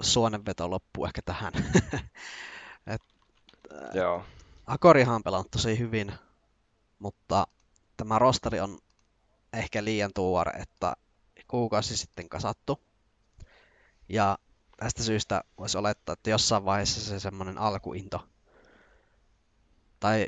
[0.00, 1.52] suonenveto loppuu ehkä tähän.
[2.86, 3.02] Et,
[3.94, 4.24] Joo.
[4.66, 6.12] Akorihan on pelannut tosi hyvin,
[6.98, 7.46] mutta
[7.96, 8.78] tämä rosteri on
[9.52, 10.96] ehkä liian tuore, että
[11.48, 12.80] kuukausi sitten kasattu.
[14.08, 14.38] Ja
[14.76, 18.28] tästä syystä voisi olettaa, että jossain vaiheessa se semmoinen alkuinto,
[20.00, 20.26] tai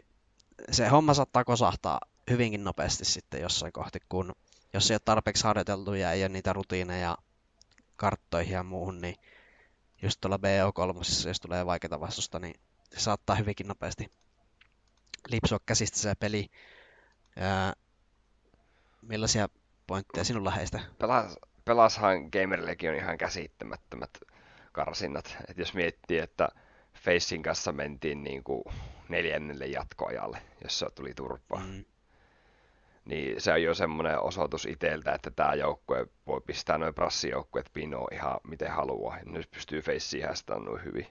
[0.70, 4.32] se homma saattaa kosahtaa hyvinkin nopeasti sitten jossain kohti, kun
[4.72, 7.18] jos ei ole tarpeeksi harjoiteltu ja ei ole niitä rutiineja
[7.96, 9.16] karttoihin ja muuhun, niin
[10.02, 12.54] just tuolla BO3, jos tulee vaikeita vastusta, niin
[12.94, 14.11] se saattaa hyvinkin nopeasti
[15.28, 16.50] lipsua käsistä se peli.
[17.37, 17.74] Ja
[19.02, 19.48] millaisia
[19.87, 20.80] pointteja sinulla heistä?
[20.98, 24.11] Pelas, pelashan Gamerillekin on ihan käsittämättömät
[24.72, 25.37] karsinnat.
[25.48, 26.48] Et jos miettii, että
[26.94, 28.62] Facein kanssa mentiin niin kuin
[29.08, 31.61] neljännelle jatkoajalle, jossa tuli turpaa.
[31.66, 31.85] Mm
[33.05, 38.15] niin se on jo semmoinen osoitus itseltä, että tämä joukkue voi pistää noin prassijoukkueet pinoon
[38.15, 39.19] ihan miten haluaa.
[39.25, 41.07] Nyt pystyy feissiin hästämään noin hyvin.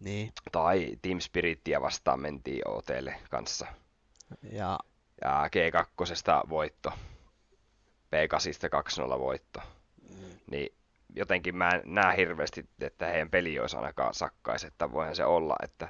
[0.00, 0.32] Niin.
[0.52, 3.66] Tai Team Spirittiä vastaan mentiin OTlle kanssa.
[4.42, 4.78] Ja,
[5.24, 6.92] ja G2 voitto.
[8.14, 9.60] P8 2-0 voitto.
[10.10, 10.38] Mm.
[10.50, 10.74] Niin
[11.14, 15.56] jotenkin mä en näe hirveästi, että heidän peli olisi ainakaan sakkaisi, että voihan se olla,
[15.62, 15.88] että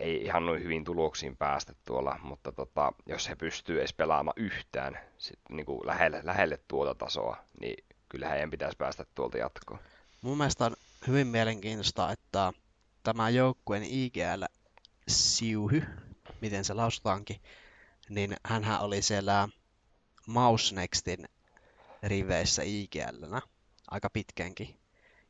[0.00, 4.98] ei ihan noin hyvin tuloksiin päästä tuolla, mutta tota, jos he pystyy edes pelaamaan yhtään
[5.18, 9.80] sit, niin kuin lähelle, lähelle tuota tasoa, niin kyllä heidän pitäisi päästä tuolta jatkoon.
[10.22, 12.52] Mun mielestä on hyvin mielenkiintoista, että
[13.02, 14.44] tämä joukkueen IGL
[15.08, 15.82] Siuhy,
[16.40, 17.40] miten se lausutaankin,
[18.08, 19.48] niin hän oli siellä
[20.26, 21.28] Mouse Nextin
[22.02, 23.40] riveissä IGLnä
[23.90, 24.80] aika pitkänkin.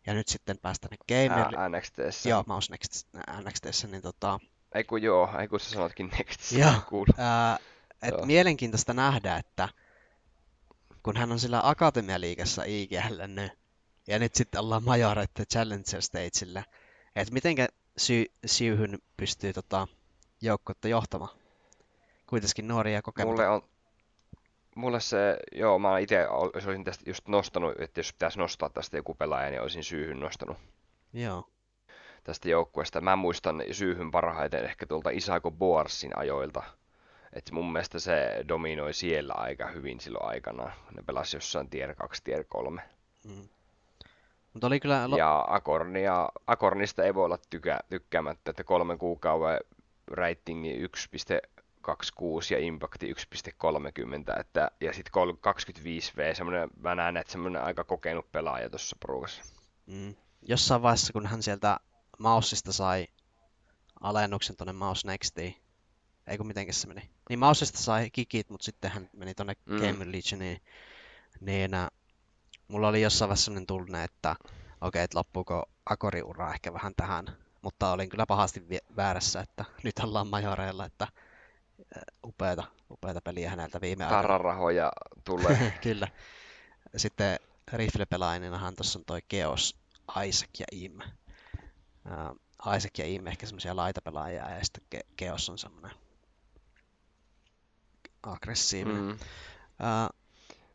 [0.06, 1.46] Ja nyt sitten päästä ne Gamer...
[1.68, 2.28] NXTssä.
[2.28, 3.08] Joo, Mouse Next,
[3.40, 4.40] NXTssä, niin tota...
[4.74, 6.58] Ei kun joo, ei kun sä sanotkin Nextissä.
[6.58, 7.58] Joo, ää,
[8.02, 8.26] et joo.
[8.26, 9.68] mielenkiintoista nähdä, että
[11.02, 13.52] kun hän on sillä Akatemialiigassa IGL nyt,
[14.06, 16.62] ja nyt sitten ollaan Majorette Challenger Stagella,
[17.16, 19.88] että mitenkä sy- Syyhyn pystyy tota,
[20.40, 21.38] joukkuetta johtamaan.
[22.26, 23.42] Kuitenkin nuoria kokematta.
[23.42, 23.62] Mulle on,
[24.74, 29.14] mulle se, joo, mä itse olisin tästä just nostanut, että jos pitäisi nostaa tästä joku
[29.14, 30.56] pelaaja, niin olisin syyhyn nostanut.
[31.12, 31.48] Joo.
[32.24, 33.00] Tästä joukkueesta.
[33.00, 36.62] Mä muistan syyhyn parhaiten ehkä tuolta Isako Boarsin ajoilta.
[37.32, 40.72] että mun mielestä se dominoi siellä aika hyvin silloin aikana.
[40.96, 42.82] Ne pelasi jossain tier 2, tier 3.
[43.24, 43.48] Mm.
[44.52, 45.08] Mutta oli kyllä...
[45.16, 49.58] Ja Akornia, Akornista ei voi olla tykä, tykkäämättä, että kolmen kuukauden
[50.06, 50.92] ratingi 1.26
[52.50, 58.70] ja impacti 1.30, että, ja sitten 25V, semmoinen, mä näen, että semmoinen aika kokenut pelaaja
[58.70, 59.42] tuossa porukassa.
[59.86, 60.14] Mm.
[60.42, 61.80] Jossain vaiheessa, kun hän sieltä
[62.20, 63.08] Mausista sai
[64.00, 65.54] alennuksen tuonne Mouse Nextiin,
[66.26, 67.10] ei kun mitenkäs se meni.
[67.28, 69.76] Niin Mausista sai kikit, mutta sitten hän meni tuonne mm.
[69.76, 70.62] Game Legioniin,
[71.40, 71.88] niin äh,
[72.68, 77.36] mulla oli jossain vaiheessa sellainen tunne, että okei, okay, että loppuuko Akori-ura ehkä vähän tähän,
[77.62, 81.08] mutta olin kyllä pahasti väärässä, että nyt ollaan majoreilla, että
[82.26, 84.22] upeata, upeata peliä häneltä viime aikoina.
[84.22, 84.92] Tararahoja
[85.24, 85.72] tulee.
[85.82, 86.08] kyllä.
[86.96, 87.38] Sitten
[87.72, 89.76] rifle-pelaajanahan tuossa on toi Geos,
[90.26, 90.98] Isaac ja Im.
[92.10, 92.40] Uh,
[92.76, 95.90] Isaac ja Im ehkä semmoisia laitapelaajia ja sitten Geos on semmoinen
[98.22, 99.02] aggressiivinen.
[99.02, 99.10] Mm.
[99.10, 100.20] Uh,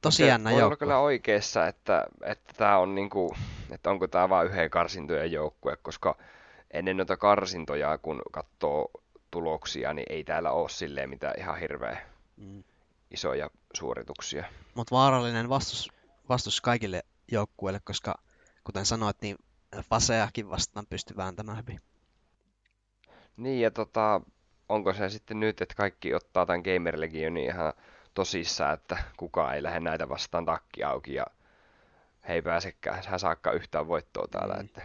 [0.02, 0.66] tosi jännä joukko.
[0.66, 3.36] olla kyllä oikeassa, että, että tämä on niinku,
[3.72, 6.18] että onko tämä vain yhden karsintojen joukkue, koska
[6.72, 8.92] ennen noita karsintoja, kun katsoo
[9.32, 12.64] tuloksia, niin ei täällä ole silleen mitään ihan hirveä mm.
[13.12, 14.46] isoja suorituksia.
[14.76, 15.92] Mutta vaarallinen vastus,
[16.30, 18.16] vastus kaikille joukkueille, koska
[18.64, 19.36] kuten sanoit, niin
[19.82, 21.82] faseakin vastaan pystyy vääntämään hyvin.
[23.38, 24.22] Niin, ja tota,
[24.70, 27.74] onko se sitten nyt, että kaikki ottaa tämän Gamer Legionin ihan
[28.14, 31.26] tosissaan, että kukaan ei lähde näitä vastaan takki auki ja
[32.28, 34.54] he ei pääsekään, hän saakka yhtään voittoa täällä.
[34.54, 34.66] Mm.
[34.66, 34.82] Että...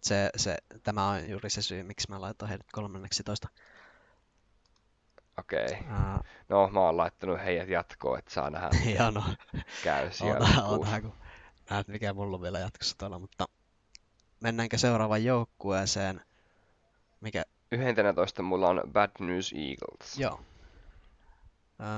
[0.00, 3.48] Se, se, tämä on juuri se syy, miksi mä laitoin heidät kolmanneksi toista.
[5.38, 5.64] Okei.
[5.64, 5.80] Okay.
[5.80, 9.24] Uh, no, mä oon laittanut heidät jatkoon, että saa nähdä, Joo, no.
[9.84, 10.48] käy siellä.
[10.64, 11.12] Oota, kun
[11.70, 13.48] näet, mikä mulla on vielä jatkossa tuolla, mutta
[14.40, 16.20] mennäänkö seuraavaan joukkueeseen?
[17.20, 17.44] Mikä?
[17.72, 20.18] 11 mulla on Bad News Eagles.
[20.18, 20.40] Joo.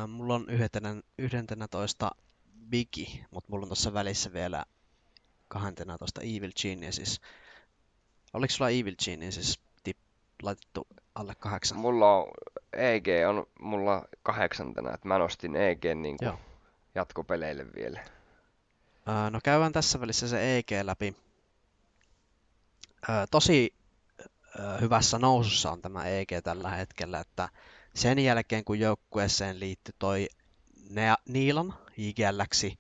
[0.09, 0.47] Mulla on
[1.19, 2.11] 11
[2.71, 4.65] Biggie, mutta mulla on tuossa välissä vielä
[5.49, 7.21] 12 Evil Geniuses.
[8.33, 9.97] Oliko sulla Evil Geniuses tip,
[10.43, 11.79] laitettu alle kahdeksan?
[11.79, 12.31] Mulla on
[12.73, 16.33] EG on mulla kahdeksantena, että mä nostin EG niin kuin
[16.95, 18.05] jatkopeleille vielä.
[19.31, 21.17] No käydään tässä välissä se EG läpi.
[23.31, 23.75] Tosi
[24.81, 27.49] hyvässä nousussa on tämä EG tällä hetkellä, että
[27.95, 30.29] sen jälkeen kun joukkueeseen liittyi toi
[31.29, 32.77] Niilan IGLksi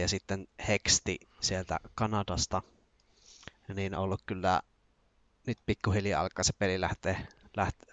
[0.00, 2.62] ja sitten Hexti sieltä Kanadasta,
[3.74, 4.62] niin on ollut kyllä
[5.46, 7.26] nyt pikkuhiljaa alkaa se peli lähteä,
[7.56, 7.92] lähteä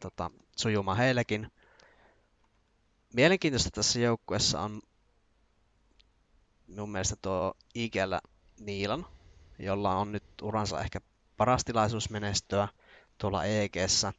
[0.00, 1.52] tota, sujumaan heillekin.
[3.14, 4.82] Mielenkiintoista tässä joukkueessa on
[6.76, 8.14] mun mielestä tuo IGL
[8.60, 9.06] Niilan,
[9.58, 11.00] jolla on nyt uransa ehkä
[11.36, 12.68] paras tilaisuus menestyä
[13.18, 14.12] tuolla EGssä.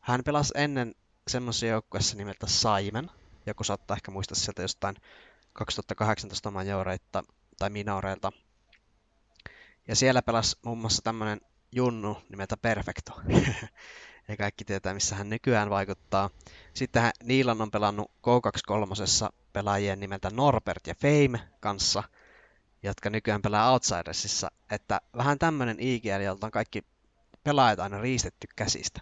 [0.00, 0.94] Hän pelasi ennen
[1.28, 3.10] semmoisessa joukkueessa nimeltä Saimen,
[3.46, 4.96] joku saattaa ehkä muistaa sieltä jostain
[5.52, 7.22] 2018 majoreita
[7.58, 8.32] tai minoreilta.
[9.88, 11.40] Ja siellä pelasi muun muassa tämmöinen
[11.72, 13.20] junnu nimeltä Perfecto.
[14.28, 16.30] ja kaikki tietää, missä hän nykyään vaikuttaa.
[16.74, 22.02] Sitten hän, Niilan on pelannut K23 pelaajien nimeltä Norbert ja Fame kanssa,
[22.82, 24.50] jotka nykyään pelaa Outsidersissa.
[24.70, 26.82] Että vähän tämmöinen IGL, jolta on kaikki
[27.44, 29.00] pelaajat aina riistetty käsistä.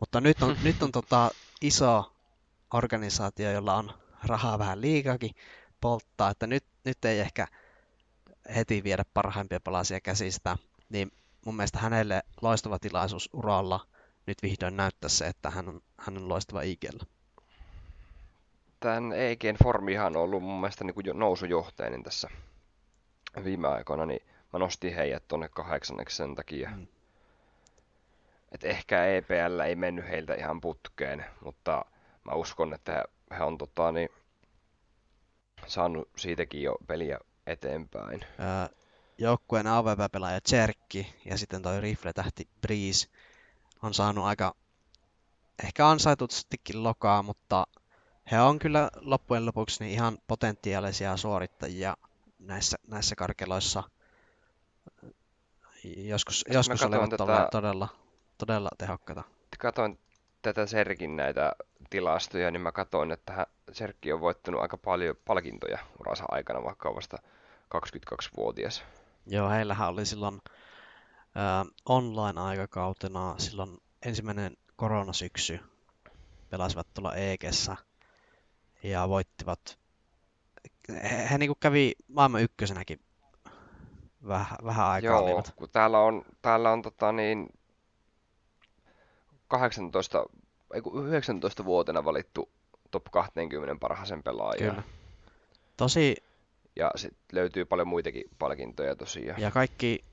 [0.00, 2.12] Mutta nyt on, nyt on tota iso
[2.74, 3.92] organisaatio, jolla on
[4.24, 5.30] rahaa vähän liikakin
[5.80, 7.46] polttaa, että nyt, nyt ei ehkä
[8.54, 10.56] heti viedä parhaimpia palasia käsistä,
[10.88, 11.12] niin
[11.46, 13.86] mun mielestä hänelle loistava tilaisuus uralla
[14.26, 16.98] nyt vihdoin näyttää se, että hän on, hän on loistava IGL.
[18.80, 22.28] Tämän EGn formihan on ollut mun mielestä niin kuin nousujohteinen tässä
[23.44, 26.70] viime aikoina, niin mä nostin heidät tuonne kahdeksanneksi sen takia.
[26.70, 26.86] Mm.
[28.52, 31.84] että ehkä EPL ei mennyt heiltä ihan putkeen, mutta
[32.24, 33.04] mä uskon, että
[33.38, 34.08] he on tota, niin,
[35.66, 38.20] saanut siitäkin jo peliä eteenpäin.
[38.40, 38.76] Öö,
[39.18, 43.08] joukkueen AVP-pelaaja Tserkki ja sitten toi rifle-tähti Breeze
[43.82, 44.54] on saanut aika
[45.64, 47.66] ehkä ansaitustikin lokaa, mutta
[48.30, 51.96] he on kyllä loppujen lopuksi niin ihan potentiaalisia suorittajia
[52.46, 53.82] näissä, näissä karkeloissa.
[55.84, 57.48] Joskus, joskus olivat tätä...
[57.50, 57.88] todella,
[58.38, 59.22] todella tehokkaita.
[59.58, 59.98] Katoin
[60.42, 61.52] tätä Serkin näitä
[61.90, 66.96] tilastoja, niin mä katsoin, että Serkki on voittanut aika paljon palkintoja uransa aikana, vaikka on
[66.96, 67.18] vasta
[67.74, 68.84] 22-vuotias.
[69.26, 70.40] Joo, heillähän oli silloin
[71.36, 75.60] äh, online-aikakautena silloin ensimmäinen koronasyksy.
[76.50, 77.76] Pelasivat tuolla Eekessä
[78.82, 79.81] ja voittivat.
[80.94, 83.00] He, he niin kävi maailman ykkösenäkin
[84.26, 85.10] vähän, vähän aikaa.
[85.10, 85.52] Joo, olivat.
[85.56, 87.48] kun täällä on, täällä on tota niin,
[89.48, 90.26] 18,
[90.74, 92.48] ei 19 vuotena valittu
[92.90, 94.70] top 20 parhaisen pelaajan.
[94.70, 94.82] Kyllä.
[95.76, 96.16] Tosi...
[96.76, 99.40] Ja sitten löytyy paljon muitakin palkintoja tosiaan.
[99.40, 100.04] Ja kaikki,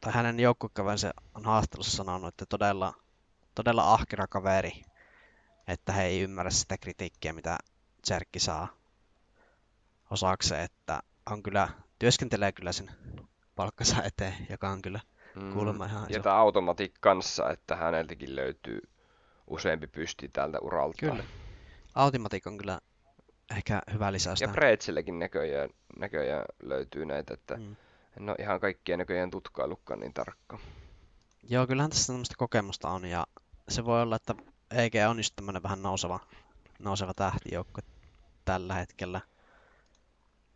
[0.00, 2.94] tai hänen joukkuekaverinsa on haastattelussa sanonut, että todella,
[3.54, 4.82] todella ahkera kaveri,
[5.68, 7.58] että he ei ymmärrä sitä kritiikkiä, mitä
[8.02, 8.68] Tserkki saa
[10.14, 12.90] osakseen, että on kyllä, työskentelee kyllä sen
[13.56, 15.00] palkkansa eteen, joka on kyllä
[15.34, 15.52] mm.
[15.52, 18.80] kuulemma ihan Ja tämä automatik kanssa, että häneltäkin löytyy
[19.46, 20.96] useampi pysti tältä uralta.
[21.00, 21.24] Kyllä.
[21.94, 22.80] Automatik on kyllä
[23.56, 24.40] ehkä hyvä lisäys.
[24.40, 27.76] Ja Pretzellekin näköjään, näköjään löytyy näitä, että mm.
[28.16, 30.58] en ole ihan kaikkia näköjään tutkaillutkaan niin tarkka.
[31.42, 33.26] Joo, kyllähän tässä tämmöistä kokemusta on ja
[33.68, 34.34] se voi olla, että
[34.70, 36.20] EG on just tämmöinen vähän nouseva,
[36.78, 37.82] nouseva tähtijoukkue
[38.44, 39.20] tällä hetkellä,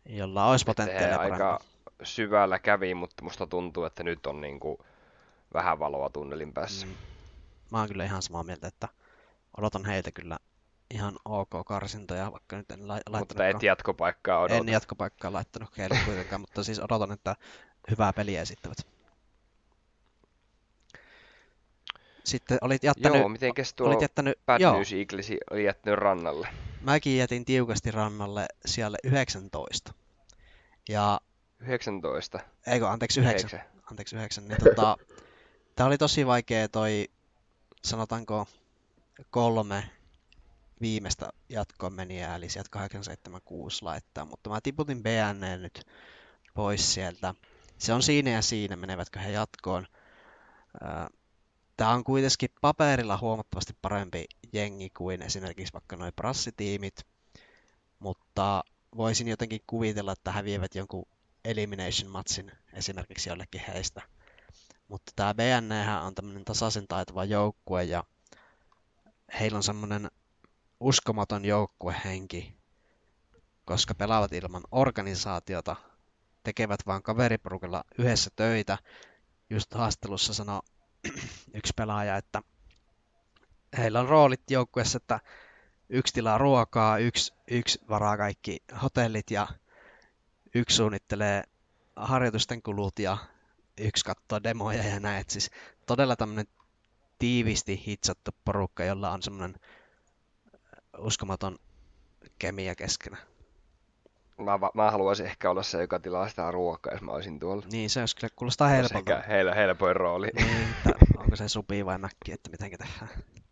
[0.09, 1.59] jolla olisi potentiaalia aika
[2.03, 4.85] syvällä kävi, mutta musta tuntuu, että nyt on niinku
[5.53, 6.85] vähän valoa tunnelin päässä.
[6.85, 6.93] Mm.
[7.71, 8.87] Mä oon kyllä ihan samaa mieltä, että
[9.57, 10.37] odotan heitä kyllä
[10.91, 13.29] ihan ok karsintoja, vaikka nyt en la- laittanut...
[13.29, 14.59] Mutta et jatkopaikkaa odota.
[14.59, 17.35] En jatkopaikkaa laittanut heille kuitenkaan, mutta siis odotan, että
[17.91, 18.77] hyvää peliä esittävät.
[22.23, 23.19] Sitten olit jättänyt...
[23.19, 24.73] Joo, miten tuo olit jättänyt, Bad joo.
[24.73, 26.47] News Eaglesi oli jättänyt rannalle?
[26.81, 29.93] Mäkin jätin tiukasti rannalle siellä 19.
[30.89, 31.21] Ja...
[31.59, 32.39] 19?
[32.67, 33.49] Eikö, anteeksi 9.
[33.49, 33.81] 9.
[33.91, 34.47] Anteeksi 9.
[34.47, 34.97] Niin, tota,
[35.75, 37.07] tää oli tosi vaikea toi,
[37.85, 38.47] sanotaanko,
[39.29, 39.89] kolme
[40.81, 45.85] viimeistä jatkoon meni eli sieltä 876 laittaa, mutta mä tiputin BN nyt
[46.53, 47.35] pois sieltä.
[47.77, 49.87] Se on siinä ja siinä, menevätkö he jatkoon.
[51.77, 57.05] Tämä on kuitenkin paperilla huomattavasti parempi jengi kuin esimerkiksi vaikka noin prassitiimit,
[57.99, 58.63] mutta
[58.97, 61.05] voisin jotenkin kuvitella, että häviävät jonkun
[61.45, 64.01] elimination matsin esimerkiksi jollekin heistä.
[64.87, 65.71] Mutta tämä BN
[66.05, 68.03] on tämmöinen tasaisen taitava joukkue ja
[69.39, 70.11] heillä on semmoinen
[70.79, 72.57] uskomaton joukkuehenki,
[73.65, 75.75] koska pelaavat ilman organisaatiota,
[76.43, 78.77] tekevät vain kaveriporukalla yhdessä töitä.
[79.49, 80.61] Just haastattelussa sanoi
[81.57, 82.41] yksi pelaaja, että
[83.77, 85.19] heillä on roolit joukkueessa, että
[85.89, 89.47] yksi tilaa ruokaa, yksi, yksi varaa kaikki hotellit ja
[90.55, 91.43] yksi suunnittelee
[91.95, 93.17] harjoitusten kulut ja
[93.79, 95.25] yksi katsoo demoja ja näin.
[95.27, 95.51] siis
[95.85, 96.47] todella tämmöinen
[97.19, 99.55] tiivisti hitsattu porukka, jolla on semmoinen
[100.97, 101.59] uskomaton
[102.39, 103.17] kemia keskenä.
[104.37, 107.65] Mä, mä haluaisin ehkä olla se, joka tilaa sitä ruokaa, jos mä olisin tuolla.
[107.71, 108.97] Niin, se olisi kyllä kuulostaa helpolta.
[108.97, 110.27] Ehkä heillä, helpoin rooli.
[110.35, 110.67] Niin,
[111.17, 113.09] onko se supi vai nakki, että miten tehdään.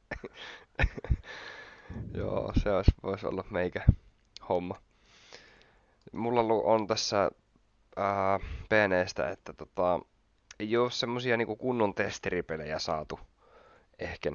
[2.18, 3.86] Joo, se olisi, voisi olla meikä
[4.50, 4.82] homma.
[6.12, 7.32] Mulla on tässä
[7.98, 10.00] äh, PNstä, että tota,
[10.60, 13.20] ei ole semmosia niinku kunnon testeripelejä saatu
[14.00, 14.32] ehkä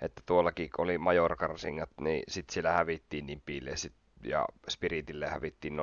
[0.00, 3.92] että tuollakin kun oli Majorkarsingat, niin sit siellä hävittiin niin piille sit,
[4.22, 5.82] ja Spiritille hävittiin 0-2,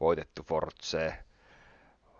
[0.00, 1.14] voitettu Force,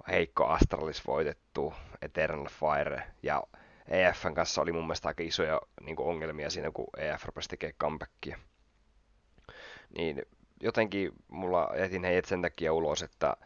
[0.09, 3.43] heikko Astralis voitettu, Eternal Fire, ja
[3.89, 8.39] EFN kanssa oli mun mielestä aika isoja niin ongelmia siinä, kun EF rupesi tekemään comebackia.
[9.99, 10.23] Niin
[10.63, 13.37] jotenkin mulla jätin heidät sen takia ulos, että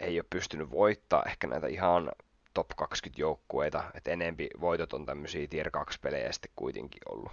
[0.00, 2.12] ei ole pystynyt voittaa ehkä näitä ihan
[2.54, 7.32] top 20 joukkueita, että enempi voitot on tämmöisiä tier 2 pelejä sitten kuitenkin ollut.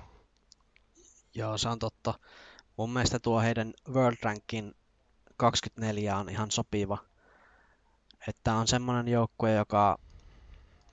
[1.34, 2.14] Joo, se on totta.
[2.78, 4.76] Mun mielestä tuo heidän World Rankin
[5.38, 6.98] 24 on ihan sopiva.
[8.28, 9.98] Että on semmoinen joukkue, joka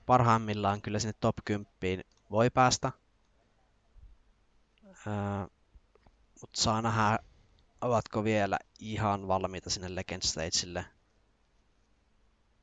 [0.09, 2.91] parhaimmillaan kyllä sinne top 10 voi päästä.
[4.85, 5.47] Öö,
[6.41, 7.19] Mutta saa nähdä,
[7.81, 10.85] ovatko vielä ihan valmiita sinne Legend Stagelle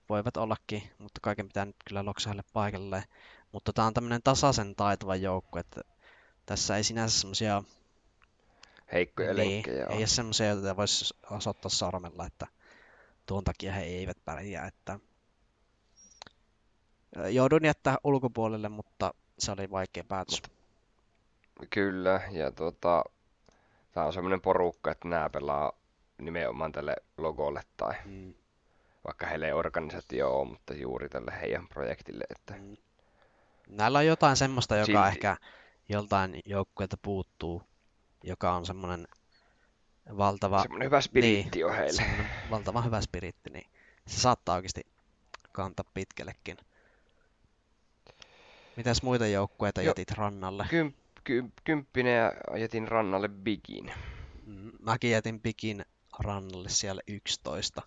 [0.09, 3.05] voivat ollakin, mutta kaiken pitää nyt kyllä loksaille paikalle.
[3.53, 5.81] Mutta tämä on tämmöinen tasaisen taitava joukko, että
[6.47, 7.63] tässä ei sinänsä semmoisia
[8.93, 12.47] Heikkoja niin, lenkkejä ei ole semmoisia, joita voisi osoittaa sormella, että
[13.27, 14.67] tuon takia he eivät pärjää.
[14.67, 14.99] Että...
[17.31, 20.43] Joudun jättää ulkopuolelle, mutta se oli vaikea päätös.
[21.71, 23.05] Kyllä, ja tota,
[23.93, 25.73] tää on semmoinen porukka, että nämä pelaa
[26.19, 28.35] nimenomaan tälle logolle tai Mm,
[29.07, 32.77] vaikka heillä ei organisaatio ole, mutta juuri tälle heidän projektille, että mm.
[33.69, 35.37] Näillä on jotain semmoista, joka Silti- ehkä
[35.89, 37.63] joltain joukkueelta puuttuu,
[38.23, 39.09] joka on semmoinen
[40.17, 42.03] valtava, semmoinen hyvä spiriitti on heille.
[42.51, 43.67] valtavan hyvä spiritti, niin
[44.07, 44.87] se saattaa oikeasti
[45.53, 46.57] kantaa pitkällekin.
[48.77, 50.67] Mitäs muita joukkueita Jo- jätit rannalle?
[50.71, 50.93] Kym,
[51.25, 53.93] ky, kymppinen ja jätin rannalle Bigin.
[54.47, 55.85] Mm, Mäkin jätin Bikin
[56.19, 57.83] rannalle siellä 11.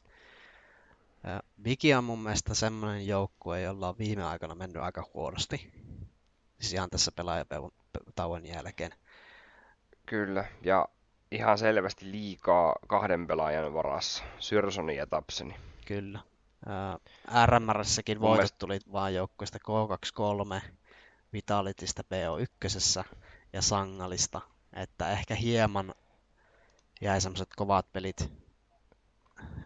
[1.24, 5.72] Ja Bigi on mun mielestä semmoinen joukkue, jolla on viime aikoina mennyt aika huonosti.
[6.60, 8.92] Siis ihan tässä pelaajatauon jälkeen.
[10.06, 10.88] Kyllä, ja
[11.32, 14.24] ihan selvästi liikaa kahden pelaajan varassa.
[14.40, 15.56] Syrsoni ja Tapseni.
[15.88, 16.20] Kyllä.
[17.46, 20.62] RMRssäkin voitot mielestä- tuli vaan joukkueesta K23,
[21.34, 23.04] Vitalitista PO1
[23.54, 24.42] ja Sangalista.
[24.74, 25.94] Että ehkä hieman
[27.02, 28.32] jäi semmoset kovat pelit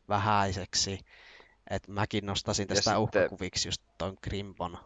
[0.09, 0.99] vähäiseksi.
[1.69, 4.77] Et mäkin nostaisin Ja tästä sitten- uhkakuviksi just ton Grimpon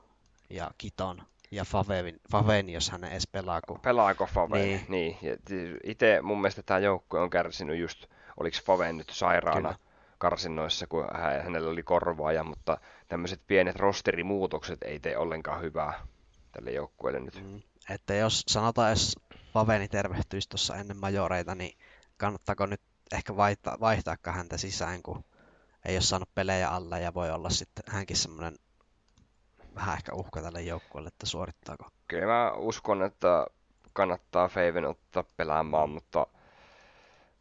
[0.50, 1.22] ja Kiton
[1.52, 3.62] ja Favevin, Faven, jos hän edes pelaa.
[3.68, 3.80] Kun...
[3.80, 4.58] Pelaako Fave?
[4.58, 4.86] Niin.
[4.90, 5.18] Niin.
[5.84, 8.06] Itse mun mielestä tämä joukkue on kärsinyt just,
[8.38, 9.76] oliko Fave nyt sairaana Kyllä.
[10.18, 16.08] karsinnoissa, kun hä- hänellä oli korvaaja, mutta tämmöiset pienet rosterimuutokset ei tee ollenkaan hyvää
[16.58, 17.43] tälle joukkueelle nyt.
[17.43, 17.62] Mm.
[17.89, 19.16] Että jos sanotaan, jos
[19.53, 21.78] Faveni tervehtyisi tuossa ennen majoreita, niin
[22.18, 22.82] kannattaako nyt
[23.12, 25.24] ehkä vaihtaa, vaihtaa häntä sisään, kun
[25.86, 28.55] ei ole saanut pelejä alla ja voi olla sitten hänkin semmoinen
[29.76, 31.88] vähän ehkä uhka tälle joukkueelle, että suorittaako.
[32.08, 33.47] Kyllä mä uskon, että
[33.93, 36.28] kannattaa Faven ottaa pelaamaan, mutta,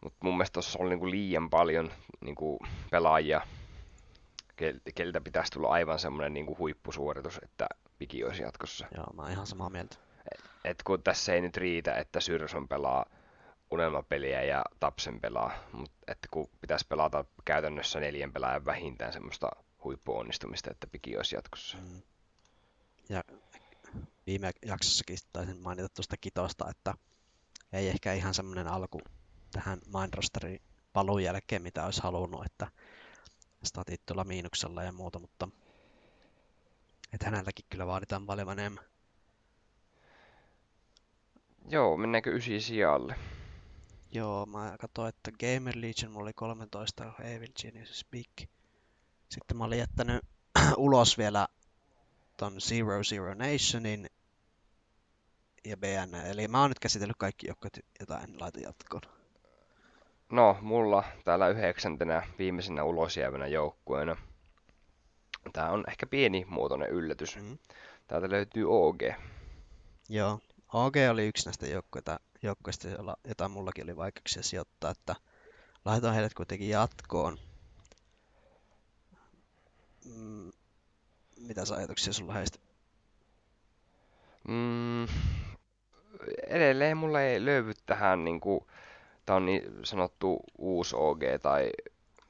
[0.01, 1.91] mutta mun mielestä tuossa on niinku liian paljon
[2.21, 2.59] niinku
[2.91, 3.41] pelaajia,
[4.95, 7.67] keltä pitäisi tulla aivan semmoinen niinku huippusuoritus, että
[7.99, 8.87] Piki olisi jatkossa.
[8.95, 9.97] Joo, mä oon ihan samaa mieltä.
[10.65, 13.07] Et kun tässä ei nyt riitä, että Syrson pelaa
[13.71, 19.51] unelmapeliä ja Tapsen pelaa, mutta että kun pitäisi pelata käytännössä neljän pelaajan vähintään semmoista
[19.85, 21.77] huippuonnistumista, että Piki olisi jatkossa.
[21.79, 22.03] Mm.
[23.09, 23.25] Ja
[24.27, 26.95] viime jaksossakin taisin mainita tuosta kitosta, että
[27.73, 29.01] ei ehkä ihan semmoinen alku
[29.53, 30.61] tähän Mindrosterin
[30.93, 32.67] paluun jälkeen, mitä olisi halunnut, että
[33.65, 35.49] statit tuolla miinuksella ja muuta, mutta
[37.13, 38.85] että häneltäkin kyllä vaaditaan paljon enemmän.
[41.69, 43.17] Joo, mennäänkö ysi sijalle?
[44.13, 48.29] Joo, mä katsoin, että Gamer Legion mulla oli 13, Evil Genius Big.
[49.29, 50.25] Sitten mä olin jättänyt
[50.77, 51.49] ulos vielä
[52.37, 54.07] ton Zero Zero Nationin
[55.65, 56.15] ja BN.
[56.15, 59.16] Eli mä oon nyt käsitellyt kaikki joukkueet, joita en laita jatkoon.
[60.33, 64.17] No, mulla täällä yhdeksäntenä viimeisenä ulosjäävänä joukkueena.
[65.53, 67.37] Tää on ehkä pieni muotoinen yllätys.
[67.37, 67.59] Mm.
[68.07, 69.03] Täältä löytyy OG.
[70.09, 70.41] Joo,
[70.73, 72.89] OG oli yksi näistä joukkueita, joukkueista,
[73.29, 75.15] jota mullakin oli vaikeuksia sijoittaa, että
[75.85, 77.39] laitoin heidät kuitenkin jatkoon.
[80.05, 80.53] Mm,
[81.41, 82.59] mitäs ajatuksia sulla heistä?
[84.49, 85.05] Mm,
[86.47, 88.67] edelleen mulla ei löydy tähän niinku,
[89.27, 91.71] tää on niin sanottu uusi OG tai,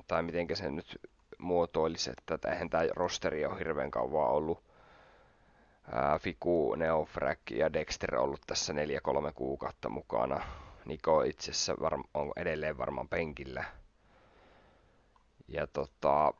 [0.08, 1.00] tai mitenkä se nyt
[1.38, 4.66] muotoilisi, että eihän tää rosteri ole hirveän kauan ollut.
[6.20, 8.76] Fiku, Neofrag ja Dexter ollut tässä 4-3
[9.34, 10.40] kuukautta mukana.
[10.84, 13.64] Niko itse asiassa varm- on edelleen varmaan penkillä.
[15.48, 16.34] Ja tota,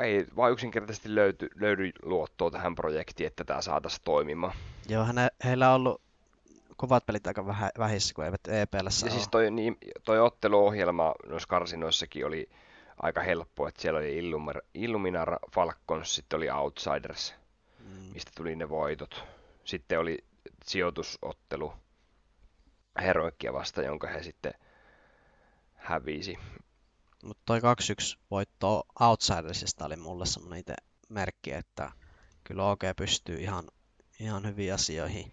[0.00, 4.54] ei vaan yksinkertaisesti löyty, löydy luottoa tähän projektiin, että tämä saataisiin toimimaan.
[4.88, 6.00] Joo, häne, heillä on ollut
[6.76, 9.18] kovat pelit aika vähä, vähissä, kun eivät EPLssä Ja ole.
[9.18, 12.48] siis toi, niin, toi otteluohjelma noissa karsinoissakin oli
[13.02, 17.34] aika helppo, että siellä oli Illumar, Illuminar Falcons, sitten oli Outsiders,
[17.80, 19.24] Mm, mistä tuli ne voitot.
[19.64, 20.18] Sitten oli
[20.64, 21.72] sijoitusottelu
[23.00, 24.54] Heroikkia vasta, jonka he sitten
[25.74, 26.38] hävisi.
[27.24, 27.62] Mutta toi 2-1
[28.30, 30.74] voitto Outsidersista oli mulle semmoinen itse
[31.08, 31.92] merkki, että
[32.44, 33.64] kyllä OG pystyy ihan,
[34.20, 35.32] ihan hyviin asioihin.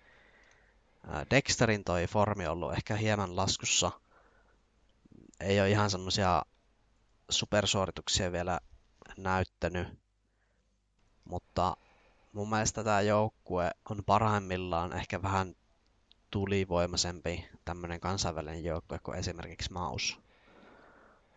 [1.29, 3.91] Dexterin toi formi on ollut ehkä hieman laskussa.
[5.39, 6.41] Ei ole ihan semmoisia
[7.29, 8.59] supersuorituksia vielä
[9.17, 9.87] näyttänyt,
[11.25, 11.77] mutta
[12.33, 15.55] mun mielestä tämä joukkue on parhaimmillaan ehkä vähän
[16.31, 20.19] tulivoimaisempi tämmöinen kansainvälinen joukkue kuin esimerkiksi Maus.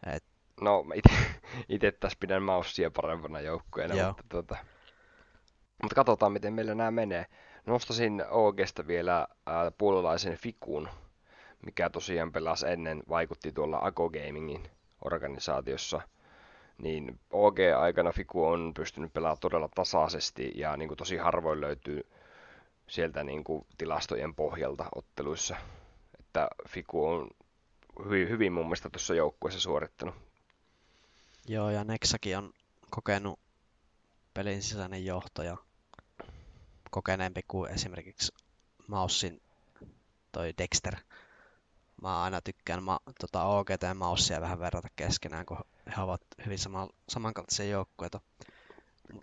[0.06, 0.24] Et,
[0.60, 0.84] No,
[1.68, 4.56] itse taas pidän Maussia parempana joukkueena, mutta, tota,
[5.82, 7.26] mutta katsotaan, miten meillä nämä menee.
[7.66, 10.88] Nostasin OGsta vielä ää, puolalaisen Fikun,
[11.66, 14.70] mikä tosiaan pelasi ennen, vaikutti tuolla Ago Gamingin
[15.04, 16.00] organisaatiossa.
[16.78, 22.06] Niin OG-aikana Fiku on pystynyt pelaamaan todella tasaisesti ja niin kuin tosi harvoin löytyy
[22.88, 25.56] sieltä niin kuin tilastojen pohjalta otteluissa.
[26.18, 27.30] Että Fiku on
[28.04, 30.14] hyvin, hyvin mun mielestä tuossa joukkueessa suorittanut.
[31.48, 32.52] Joo, ja Nexakin on
[32.90, 33.38] kokenut
[34.34, 35.56] pelin sisäinen johto ja
[36.97, 38.32] kokeneempi kuin esimerkiksi
[38.88, 39.42] Maussin
[40.32, 40.97] toi Dexter.
[42.03, 45.59] Mä aina tykkään ma, tota OGT ja Maussia vähän verrata keskenään, kun
[45.97, 48.20] he ovat hyvin sama, samankaltaisia joukkueita.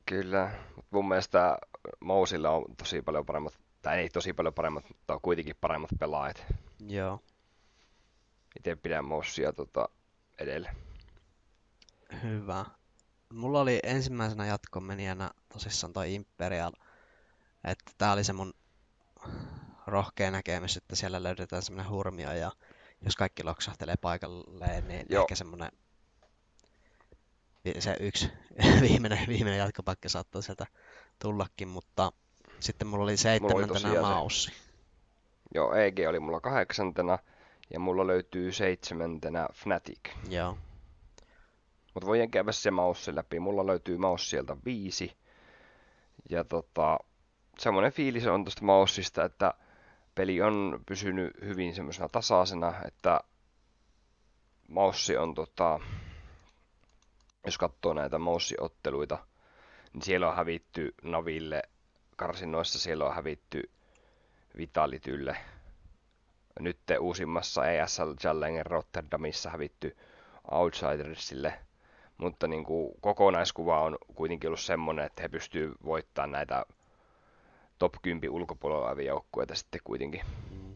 [0.05, 1.57] Kyllä, mutta mun mielestä
[1.99, 6.45] Mousilla on tosi paljon paremmat, tai ei tosi paljon paremmat, mutta on kuitenkin paremmat pelaajat.
[6.87, 7.19] Joo.
[8.57, 9.89] Itse pidän Moussia tota,
[10.39, 10.75] edelle.
[12.23, 12.65] Hyvä.
[13.29, 16.71] Mulla oli ensimmäisenä jatkomenijänä tosissaan toi Imperial.
[17.63, 18.53] Että tää oli se mun
[19.87, 22.51] rohkea näkemys, että siellä löydetään semmonen hurmio ja
[23.01, 25.21] jos kaikki loksahtelee paikalleen, niin Joo.
[25.21, 25.71] ehkä semmonen
[27.65, 28.31] vi- se yksi
[28.81, 30.65] viimeinen, viimeinen jatkopakki saattaa sieltä
[31.19, 32.11] tullakin, mutta
[32.59, 34.51] sitten mulla oli seitsemäntenä se- maussi.
[35.55, 37.19] Joo, EG oli mulla kahdeksantena
[37.73, 39.99] ja mulla löytyy seitsemäntenä Fnatic.
[40.29, 40.57] Joo,
[41.93, 43.39] Mutta voin käydä se maussi läpi.
[43.39, 45.17] Mulla löytyy maussi sieltä viisi.
[46.29, 46.99] Ja tota,
[47.59, 49.53] semmoinen fiilis on tuosta maussista, että
[50.15, 53.19] peli on pysynyt hyvin semmoisena tasaisena, että
[54.67, 55.79] maussi on tota,
[57.45, 59.17] jos katsoo näitä maussiotteluita,
[59.93, 61.63] niin siellä on hävitty Naville,
[62.15, 63.69] karsinnoissa siellä on hävitty
[64.57, 65.37] Vitalitylle.
[66.59, 69.97] Nyt uusimmassa ESL Challenger Rotterdamissa hävitty
[70.51, 71.53] Outsidersille,
[72.17, 76.65] mutta niin kuin kokonaiskuva on kuitenkin ollut semmoinen, että he pystyvät voittamaan näitä
[77.83, 80.21] top 10 ulkopuolella olevia joukkueita sitten kuitenkin.
[80.51, 80.75] Mm.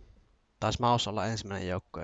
[0.60, 2.00] Taisi Maus olla ensimmäinen joukko,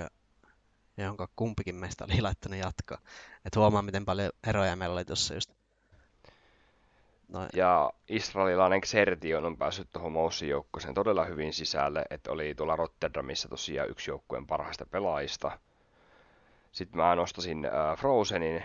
[0.98, 2.98] jonka kumpikin meistä oli laittanut jatkoa.
[3.46, 5.52] Et huomaa, miten paljon eroja meillä oli tuossa just.
[7.28, 7.50] Noin.
[7.54, 13.50] Ja israelilainen Xertion on päässyt tuohon Moussin joukkueeseen todella hyvin sisälle, että oli tuolla Rotterdamissa
[13.50, 15.60] tosiaan yksi joukkueen parhaista pelaajista.
[16.72, 18.64] Sitten mä nostasin äh, Frozenin,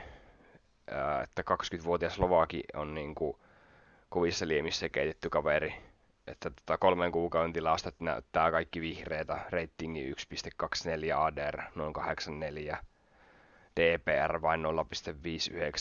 [0.92, 3.36] äh, että 20-vuotias Slovaki on niin kuin
[4.08, 5.87] kovissa liemissä keitetty kaveri.
[6.30, 9.38] Että tota kolmen kuukauden tilastot näyttää kaikki vihreitä.
[9.50, 10.16] Ratingi 1.24
[11.16, 12.78] ADR noin 84.
[13.76, 14.60] DPR vain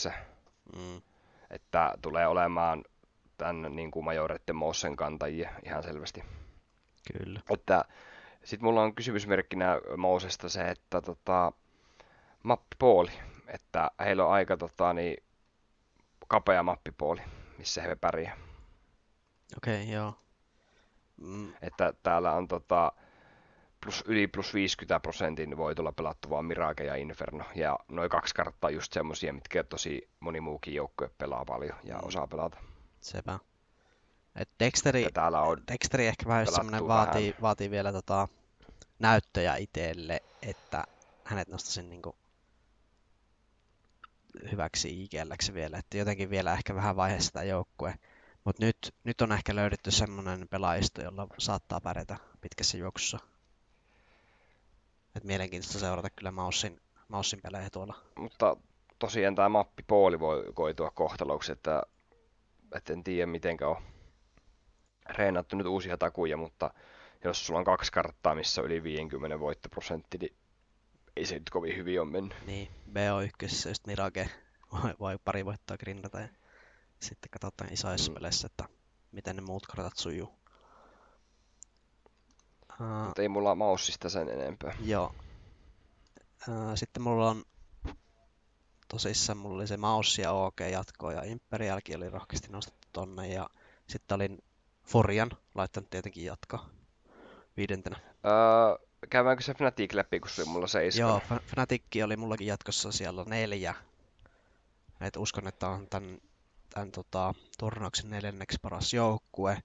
[0.08, 0.12] 0.59
[0.76, 1.02] Mm.
[1.50, 2.84] että tulee olemaan
[3.36, 4.06] tämän niin kuin
[4.52, 6.24] Mossen kantajia ihan selvästi.
[7.18, 7.40] Kyllä.
[7.50, 7.84] Että
[8.44, 11.52] sitten mulla on kysymysmerkkinä Mousesta se, että tota,
[12.42, 13.10] mappipooli,
[13.46, 15.24] että heillä on aika tota, niin,
[16.28, 17.20] kapea mappipooli,
[17.58, 18.36] missä he pärjää.
[19.56, 20.14] Okei, okay, joo.
[21.20, 22.92] Mm, Että täällä on tota,
[23.84, 27.44] plus, yli plus 50 prosentin voi tulla pelattu vaan Mirage ja Inferno.
[27.54, 32.00] Ja noin kaksi karttaa just semmosia, mitkä tosi moni muukin joukkue pelaa paljon ja Mm.
[32.08, 32.58] osaa pelata.
[33.00, 33.38] sepä.
[34.36, 36.88] Et Dexteri, Että täällä on Dexteri ehkä vähän vähän.
[36.88, 38.28] vaatii, vaatii vielä tota
[38.98, 40.84] näyttöjä itselle, että
[41.24, 42.16] hänet nostaisin niinku
[44.50, 47.94] hyväksi IGLksi vielä, että jotenkin vielä ehkä vähän vaiheessa tämä joukkue.
[48.48, 53.18] Mutta nyt, nyt on ehkä löydetty semmoinen pelaajisto, jolla saattaa pärjätä pitkässä juoksussa.
[55.16, 57.94] Et mielenkiintoista seurata kyllä Maussin, Maussin pelejä tuolla.
[58.18, 58.56] Mutta
[58.98, 61.82] tosiaan tämä mappipooli voi koitua kohtaloksi, että,
[62.74, 63.82] että en tiedä mitenkä on
[65.10, 66.74] reenattu nyt uusia takuja, mutta
[67.24, 70.36] jos sulla on kaksi karttaa, missä on yli 50 voittoprosentti, niin
[71.16, 72.46] ei se nyt kovin hyvin ole mennyt.
[72.46, 74.30] Niin, BO1 just Mirage
[74.72, 76.28] voi, voi pari voittoa grindata ja
[77.00, 78.14] sitten katsotaan isoissa Mm.
[78.14, 78.64] peleissä, että
[79.12, 80.38] miten ne muut kartat sujuu.
[82.80, 84.74] Uh, Mutta ei mulla maussista sen enempää.
[84.84, 85.14] joo.
[86.48, 87.44] Uh, sitten mulla on
[88.88, 93.50] tosissaan mulla oli se Maussi ja OG jatkoa ja Imperialkin oli rohkeasti nostettu tonne ja
[93.88, 94.38] sitten olin
[94.84, 96.70] Furian laittanut tietenkin jatkoa
[97.56, 97.96] viidentenä.
[98.00, 101.20] Öö, käydäänkö se Fnatic läpi, kun se oli mulla seiskalla?
[101.30, 103.74] Joo, Fnatic oli mullakin jatkossa siellä neljä.
[105.00, 106.18] Et uskon, että on tämän,
[106.70, 109.62] tämän tota, turnauksen neljänneksi paras joukkue.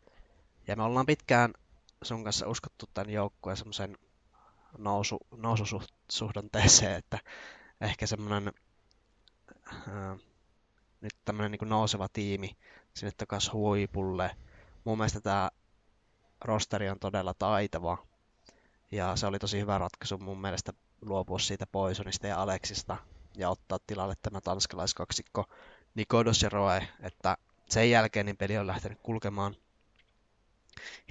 [0.67, 1.53] Ja me ollaan pitkään
[2.01, 3.97] sun kanssa uskottu tämän joukkueen semmoisen
[4.77, 7.19] nousu, noususuhdanteeseen, että
[7.81, 8.53] ehkä semmoinen
[9.87, 10.17] ää,
[11.01, 12.57] nyt tämmöinen niin nouseva tiimi
[12.93, 14.35] sinne takaisin huipulle.
[14.83, 15.51] Mun mielestä tämä
[16.41, 17.97] rosteri on todella taitava.
[18.91, 22.97] Ja se oli tosi hyvä ratkaisu mun mielestä luopua siitä Poisonista ja Aleksista
[23.35, 25.45] ja ottaa tilalle tämä tanskalaiskaksikko
[25.95, 27.37] Nikodos ja Roe, että
[27.69, 29.55] sen jälkeen niin peli on lähtenyt kulkemaan.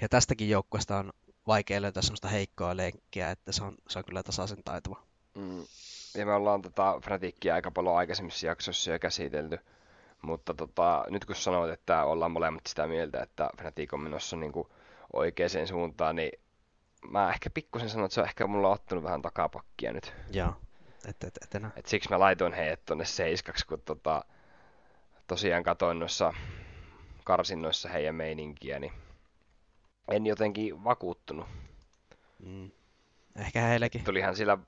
[0.01, 1.13] Ja tästäkin joukkueesta on
[1.47, 5.03] vaikea löytää semmoista heikkoa lenkkiä, että se on, se on kyllä tasaisen taitava.
[5.35, 5.65] Mm.
[6.15, 9.59] Ja me ollaan tota Fnatickia aika paljon aikaisemmissa jaksoissa jo käsitelty.
[10.23, 14.53] Mutta tota, nyt kun sanoit, että ollaan molemmat sitä mieltä, että Fnatic on menossa niin
[14.53, 14.69] kuin
[15.13, 16.33] oikeaan suuntaan, niin
[17.11, 20.13] mä ehkä pikkusen sanon, että se on ehkä mulla ottanut vähän takapakkia nyt.
[20.33, 20.55] Joo,
[21.09, 21.63] et, et, et.
[21.77, 24.25] Et siksi mä laitoin heidät tonne seiskaksi, kun tota,
[25.27, 26.35] tosiaan katoin noissa
[27.25, 28.93] karsinnoissa heidän meininkiä, niin
[30.09, 31.47] en jotenkin vakuuttunut.
[32.47, 32.71] Mm.
[33.37, 34.05] Ehkä heillekin.
[34.05, 34.59] Tulihan sillä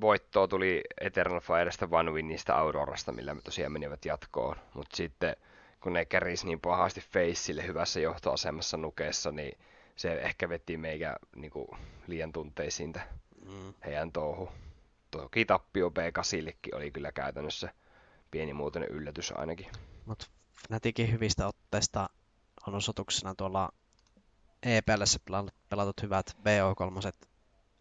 [0.00, 4.56] voittoa tuli Eternal Firesta One Winista Aurorasta, millä me tosiaan menivät jatkoon.
[4.74, 5.36] Mutta sitten
[5.80, 9.58] kun ne käris niin pahasti Faceille hyvässä johtoasemassa nukeessa, niin
[9.96, 11.68] se ehkä veti meikä niin kuin,
[12.06, 12.94] liian tunteisiin
[13.44, 13.74] mm.
[13.84, 14.48] heidän touhu.
[15.10, 17.72] Toki tappio B8 oli kyllä käytännössä
[18.36, 19.66] pieni muuten yllätys ainakin.
[20.06, 20.26] Mutta
[20.66, 22.10] Fnaticin hyvistä otteista
[22.66, 23.72] on osoituksena tuolla
[24.62, 25.18] EPLssä
[25.68, 27.12] pelatut hyvät BO3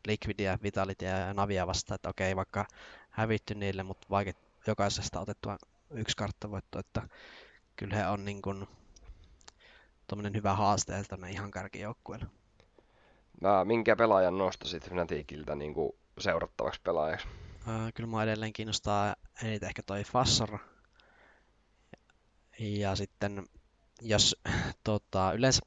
[0.08, 2.66] Liquidia, Vitalitia ja Navia vastaan, että okei, vaikka
[3.10, 4.34] hävitty niille, mutta vaikka
[4.68, 5.58] jokaisesta otettua
[5.92, 7.02] yksi karttavoitto, että
[7.76, 8.68] kyllä he on niin kuin
[10.08, 12.26] tuommoinen hyvä haaste tuonne ihan kärkijoukkueelle.
[13.42, 17.28] Mä, minkä pelaajan nostasit Fnaticilta niin kuin seurattavaksi pelaajaksi?
[17.68, 20.60] Äh, kyllä mä edelleen kiinnostaa eniten ehkä toi Fassor.
[22.60, 23.46] Ja sitten
[24.02, 24.36] jos
[24.84, 25.62] tota, yleensä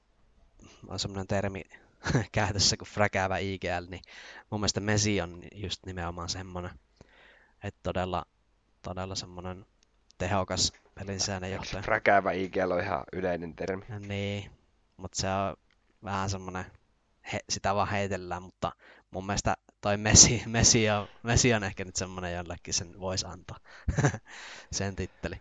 [0.89, 1.63] on semmoinen termi
[2.33, 4.03] käytössä kuin fräkäävä IGL, niin
[4.51, 6.71] mun mielestä Mesi on just nimenomaan semmoinen,
[7.65, 8.25] että todella,
[8.83, 9.67] todella semmoinen
[10.19, 11.83] tehokas pelisäännön johtaja.
[11.83, 13.85] Fräkäävä IGL on ihan yleinen termi.
[13.89, 14.51] Ja niin,
[14.97, 15.57] mutta se on
[16.05, 16.65] vähän semmoinen,
[17.33, 18.73] he, sitä vaan heitellään, mutta
[19.11, 23.59] mun mielestä toi Messi, Messi, on, Messi on ehkä nyt semmoinen, jollekin sen voisi antaa
[24.73, 25.41] sen titteli.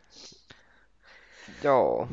[1.63, 2.07] Joo.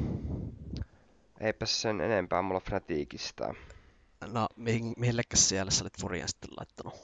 [1.40, 3.54] Eipä sen enempää mulla Fnaticista.
[4.26, 4.48] No,
[4.96, 6.94] millekäs siellä sä olit Furian sitten laittanut?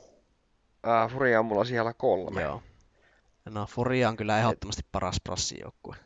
[0.88, 2.42] Äh, Furia on mulla siellä kolme.
[2.42, 2.62] Joo.
[3.44, 4.92] No, Furia on kyllä ehdottomasti Et...
[4.92, 5.96] paras prassijoukkue.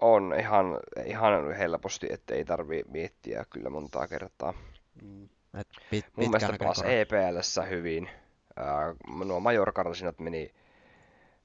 [0.00, 0.66] On ihan,
[1.06, 4.54] ihan helposti, että ei tarvi miettiä kyllä montaa kertaa.
[5.02, 5.28] Mm.
[5.54, 8.10] Et pit, Mun mielestä pelasi EPLssä hyvin.
[8.58, 10.54] Äh, nuo majorkarsinat meni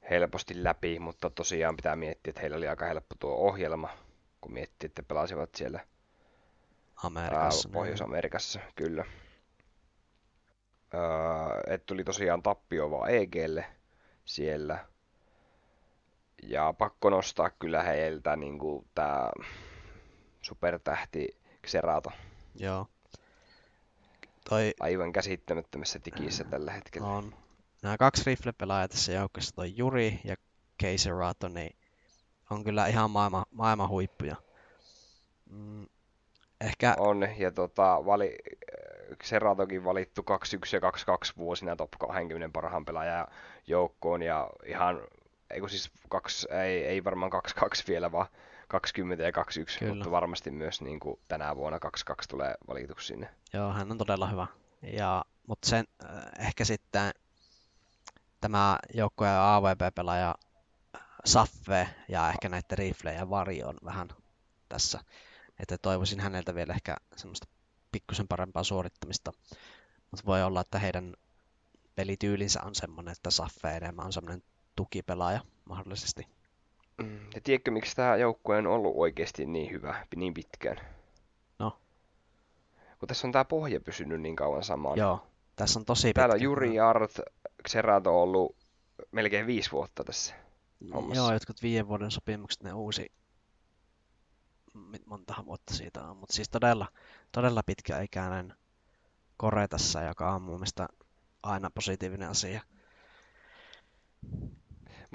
[0.10, 3.90] helposti läpi, mutta tosiaan pitää miettiä, että heillä oli aika helppo tuo ohjelma,
[4.42, 5.80] kun miettii, että pelasivat siellä
[7.04, 7.70] Amerikassa.
[7.70, 8.72] Ää, Pohjois-Amerikassa, niin.
[8.76, 9.06] kyllä.
[11.68, 13.66] että tuli tosiaan tappio vaan EGlle
[14.26, 14.86] siellä.
[16.44, 18.60] Ja pakko nostaa kyllä heiltä niin
[18.96, 19.30] tämä
[20.42, 21.38] supertähti
[21.68, 22.12] Xerato.
[22.56, 22.88] Joo.
[24.50, 24.74] Toi...
[24.80, 27.08] Aivan käsittämättömässä tikissä tällä hetkellä.
[27.08, 27.34] On.
[27.82, 30.36] Nämä kaksi rifle-pelaajaa tässä joukkossa, toi Juri ja
[30.78, 31.76] Keiserato, niin
[32.50, 34.36] on kyllä ihan maailman, maailman huippuja.
[35.50, 35.86] Mm,
[36.62, 36.96] Ehkä...
[36.98, 38.36] On, ja tota, vali,
[39.24, 43.28] Seratokin valittu 21 ja 22 vuosina top 20 parhaan pelaajan
[43.68, 45.02] joukkoon, ja ihan,
[45.50, 48.28] ei siis kaksi, ei, ei varmaan 22 vielä, vaan
[48.68, 49.94] 20 ja 21, Kyllä.
[49.94, 53.30] mutta varmasti myös niin kuin tänä vuonna 22 tulee valituksi sinne.
[53.54, 54.48] Joo, hän on todella hyvä.
[54.82, 56.10] Ja, mutta sen äh,
[56.40, 57.12] ehkä sitten
[58.42, 60.36] tämä joukkojen AVP-pelaaja
[61.26, 64.08] Saffe ja ehkä näiden riflejä varjo on vähän
[64.70, 65.00] tässä
[65.60, 67.48] että toivoisin häneltä vielä ehkä semmoista
[67.92, 69.32] pikkusen parempaa suorittamista.
[70.12, 71.14] Mutta voi olla, että heidän
[71.96, 74.44] pelityylinsä on semmoinen, että Saffe enemmän on semmoinen
[74.76, 76.28] tukipelaaja mahdollisesti.
[76.98, 80.78] Mm, ja tiedätkö, miksi tämä joukkue on ollut oikeasti niin hyvä niin pitkään?
[81.60, 81.80] No.
[83.00, 84.98] Kun tässä on tämä pohja pysynyt niin kauan samaan.
[84.98, 86.20] Joo, tässä on tosi pitkä.
[86.20, 87.20] Täällä on Juri Art,
[87.70, 88.56] Xerato ollut
[89.12, 90.36] melkein viisi vuotta tässä
[90.94, 91.22] hommassa.
[91.22, 93.12] Joo, jotkut viiden vuoden sopimukset ne uusi
[95.06, 96.88] montahan vuotta siitä on, mutta siis todella,
[97.32, 98.54] todella pitkäikäinen
[99.38, 100.88] kore tässä, joka on mun mielestä
[101.44, 102.62] aina positiivinen asia.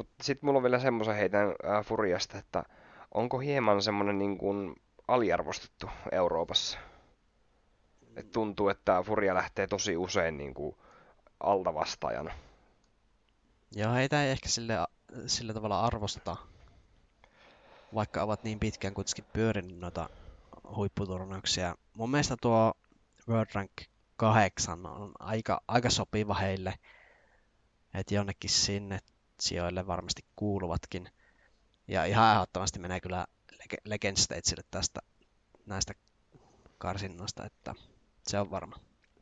[0.00, 2.64] Mutta sitten mulla on vielä semmoisen heitän äh, Furiasta, että
[3.14, 4.74] onko hieman semmoinen niin kuin
[5.08, 6.78] aliarvostettu Euroopassa?
[8.16, 10.76] Et tuntuu, että Furia lähtee tosi usein niin kuin
[11.40, 12.34] alta vastaajana.
[13.72, 14.74] Joo, heitä ei ehkä sille,
[15.26, 16.36] sillä tavalla arvosteta
[17.94, 20.08] vaikka ovat niin pitkään kuitenkin pyörinyt noita
[20.76, 21.76] huipputurnauksia.
[21.94, 22.72] Mun mielestä tuo
[23.28, 23.72] World Rank
[24.16, 26.74] 8 on aika, aika sopiva heille,
[27.94, 28.98] että jonnekin sinne
[29.40, 31.08] sijoille varmasti kuuluvatkin.
[31.88, 33.26] Ja ihan ehdottomasti menee kyllä
[33.84, 35.00] Legend Stagelle tästä
[35.66, 35.94] näistä
[36.78, 37.74] karsinnoista, että
[38.28, 38.76] se on varma.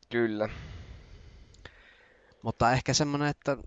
[0.09, 0.49] Kyllä.
[2.41, 3.57] Mutta ehkä semmoinen, että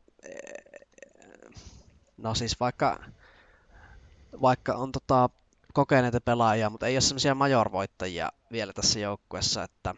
[2.17, 3.05] no siis vaikka
[4.41, 5.31] vaikka on tota
[5.73, 9.95] kokeneita pelaajia, mutta ei ole semmoisia majorvoittajia vielä tässä joukkueessa, että,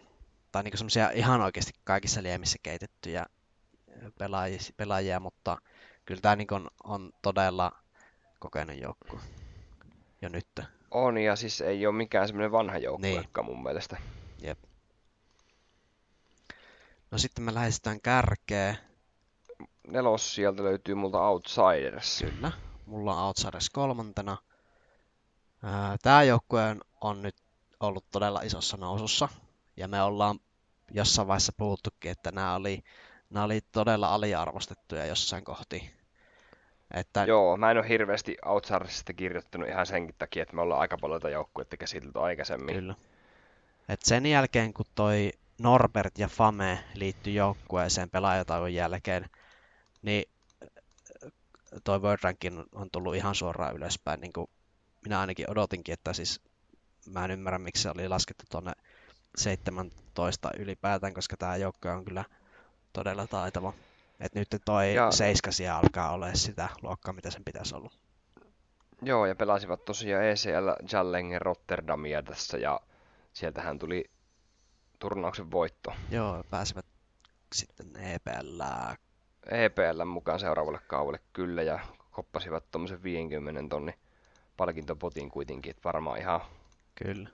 [0.53, 3.27] tai niin semmoisia ihan oikeasti kaikissa liemissä keitettyjä
[4.19, 5.59] pelaajia, pelaajia mutta
[6.05, 7.73] kyllä tämä niin on, on todella
[8.39, 9.21] kokenut joukkue
[10.23, 10.61] jo nyt.
[10.91, 13.45] On, ja siis ei ole mikään semmoinen vanha joukkue niin.
[13.45, 13.97] mun mielestä.
[14.43, 14.59] Jep.
[17.11, 18.77] No sitten me lähestytään kärkeä.
[19.89, 22.25] Nelos sieltä löytyy multa Outsiders.
[22.31, 22.53] Kyllä,
[22.87, 24.37] mulla on Outsiders kolmantena.
[26.03, 27.37] Tämä joukkue on nyt
[27.81, 29.29] ollut todella isossa nousussa.
[29.77, 30.41] Ja me ollaan
[30.91, 32.83] jossain vaiheessa puhuttukin, että nämä oli,
[33.35, 35.91] nämä oli todella aliarvostettuja jossain kohti.
[36.95, 37.25] Että...
[37.25, 41.21] Joo, mä en ole hirveästi Outsidersista kirjoittanut ihan sen takia, että me ollaan aika paljon
[41.21, 42.75] tätä joukkuetta käsitelty aikaisemmin.
[42.75, 42.95] Kyllä.
[43.89, 49.31] Et sen jälkeen, kun toi Norbert ja Fame liittyi joukkueeseen pelaajatauon jälkeen,
[50.03, 50.25] niin
[51.85, 54.21] toi World Rankin on tullut ihan suoraan ylöspäin.
[54.21, 54.47] Niin kuin
[55.05, 56.41] minä ainakin odotinkin, että siis
[57.11, 58.73] mä en ymmärrä, miksi se oli laskettu tuonne
[59.37, 62.25] 17 ylipäätään, koska tämä joukko on kyllä
[62.95, 63.73] todella taitava.
[64.21, 65.11] Et nyt toi ja...
[65.11, 67.91] seiskasia alkaa olla sitä luokkaa, mitä sen pitäisi olla.
[69.03, 72.81] Joo, ja pelasivat tosiaan ECL Jallengen Rotterdamia tässä, ja
[73.33, 74.11] sieltähän tuli
[74.99, 75.93] turnauksen voitto.
[76.11, 76.87] Joo, pääsivät
[77.53, 78.63] sitten EPL.
[79.51, 81.79] EPL mukaan seuraavalle kaudelle kyllä, ja
[82.11, 83.95] koppasivat tuommoisen 50 tonni
[84.57, 86.41] palkintopotin kuitenkin, että varmaan ihan
[86.95, 87.29] kyllä.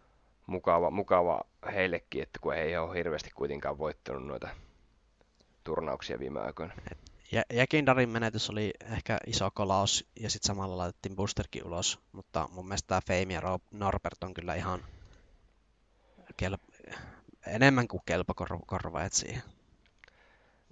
[0.46, 1.40] Mukava, mukava
[1.72, 4.48] heillekin, että kun ei ole hirveästi kuitenkaan voittanut noita
[5.64, 6.74] turnauksia viime aikoina.
[7.32, 12.68] Ja, Jäkindarin menetys oli ehkä iso kolaus ja sitten samalla laitettiin Boosterkin ulos, mutta mun
[12.68, 14.80] mielestä tämä Fame ja Norbert on kyllä ihan
[16.42, 17.02] kel-
[17.46, 18.34] enemmän kuin kelpo
[18.66, 19.42] korvaajat siihen.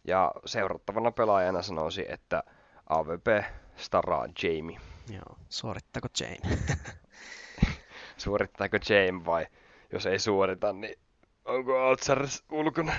[0.05, 2.43] Ja seurattavana pelaajana sanoisin, että
[2.89, 3.45] AVP
[3.77, 4.81] staraa Jamie.
[5.11, 6.59] Joo, suorittaako Jane?
[8.17, 9.47] Suorittaako Jane vai
[9.93, 10.99] jos ei suorita, niin
[11.45, 12.93] onko Altsars ulkona?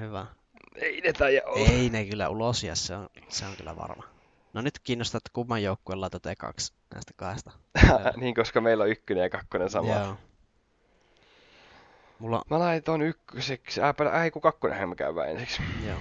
[0.00, 0.26] Hyvä.
[0.76, 1.68] Ei ne taida olla.
[1.68, 4.04] Ei ne kyllä ulos ja se on, se on kyllä varma.
[4.52, 7.50] No nyt kiinnostaa, että kumman joukkueen laitat ekaksi näistä kahdesta.
[8.16, 9.94] niin, koska meillä on ykkönen ja kakkonen sama.
[9.94, 10.16] Joo.
[12.18, 12.42] Mulla...
[12.50, 15.62] Mä laitoin ykköseksi, äh, ei kun kakkonen mä käydään ensiksi.
[15.86, 15.98] Joo.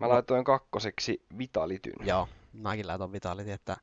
[0.00, 2.06] Mä laitoin kakkoseksi Vitalityn.
[2.06, 3.76] Joo, mäkin laitoin Vitalitin, että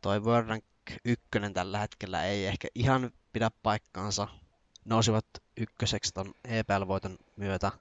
[0.00, 0.64] toi World Rank
[1.04, 1.24] 1
[1.54, 4.28] tällä hetkellä ei ehkä ihan pidä paikkaansa.
[4.84, 5.26] Nousivat
[5.56, 7.72] ykköseksi ton EPL-voiton myötä.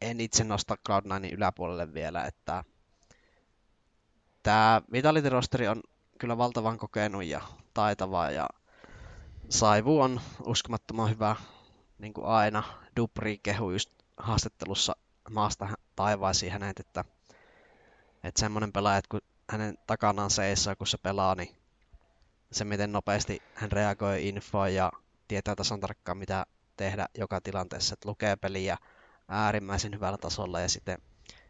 [0.00, 2.64] En itse nosta Cloud9 yläpuolelle vielä, että
[4.42, 5.82] tämä Vitality-rosteri on
[6.18, 7.40] kyllä valtavan kokenut ja
[7.74, 8.48] taitava ja
[9.48, 11.36] Saivu on uskomattoman hyvä,
[11.98, 12.62] niin kuin aina.
[12.96, 14.96] Dupri kehu just haastattelussa
[15.30, 17.04] maasta taivaisiin hänet, että,
[18.24, 21.56] että semmoinen pelaaja, että kun hänen takanaan seisoo, kun se pelaa, niin
[22.52, 24.92] se miten nopeasti hän reagoi infoon ja
[25.28, 26.46] tietää tasan tarkkaan mitä
[26.80, 28.76] tehdä joka tilanteessa, että lukee peliä
[29.28, 30.98] äärimmäisen hyvällä tasolla ja sitten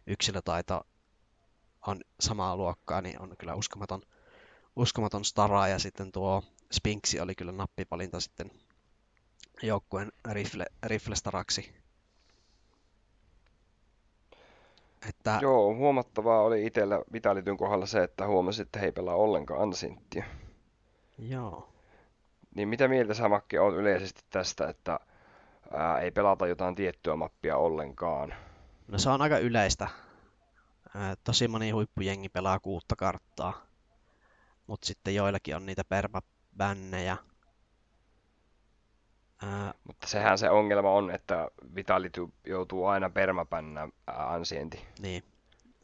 [0.06, 0.80] yksilötaito
[1.86, 4.02] on samaa luokkaa, niin on kyllä uskomaton,
[4.76, 8.50] uskomaton stara ja sitten tuo Spinksi oli kyllä nappipalinta sitten
[9.62, 11.74] joukkueen rifle, riflestaraksi.
[15.08, 15.38] Että...
[15.42, 20.24] Joo, huomattavaa oli itsellä Vitalityn kohdalla se, että huomasi, että he ei pelaa ollenkaan Ansinttia.
[21.18, 21.72] Joo.
[22.54, 25.00] Niin mitä mieltä sä Makki on yleisesti tästä, että
[25.72, 28.34] ää, ei pelata jotain tiettyä mappia ollenkaan?
[28.88, 29.88] No se on aika yleistä.
[30.96, 33.66] Ää, tosi moni huippujengi pelaa kuutta karttaa.
[34.66, 37.16] Mutta sitten joillakin on niitä permabännejä.
[39.42, 39.74] Ää...
[39.84, 44.86] Mutta sehän se ongelma on, että Vitality joutuu aina permapännä ansienti.
[44.98, 45.24] Niin,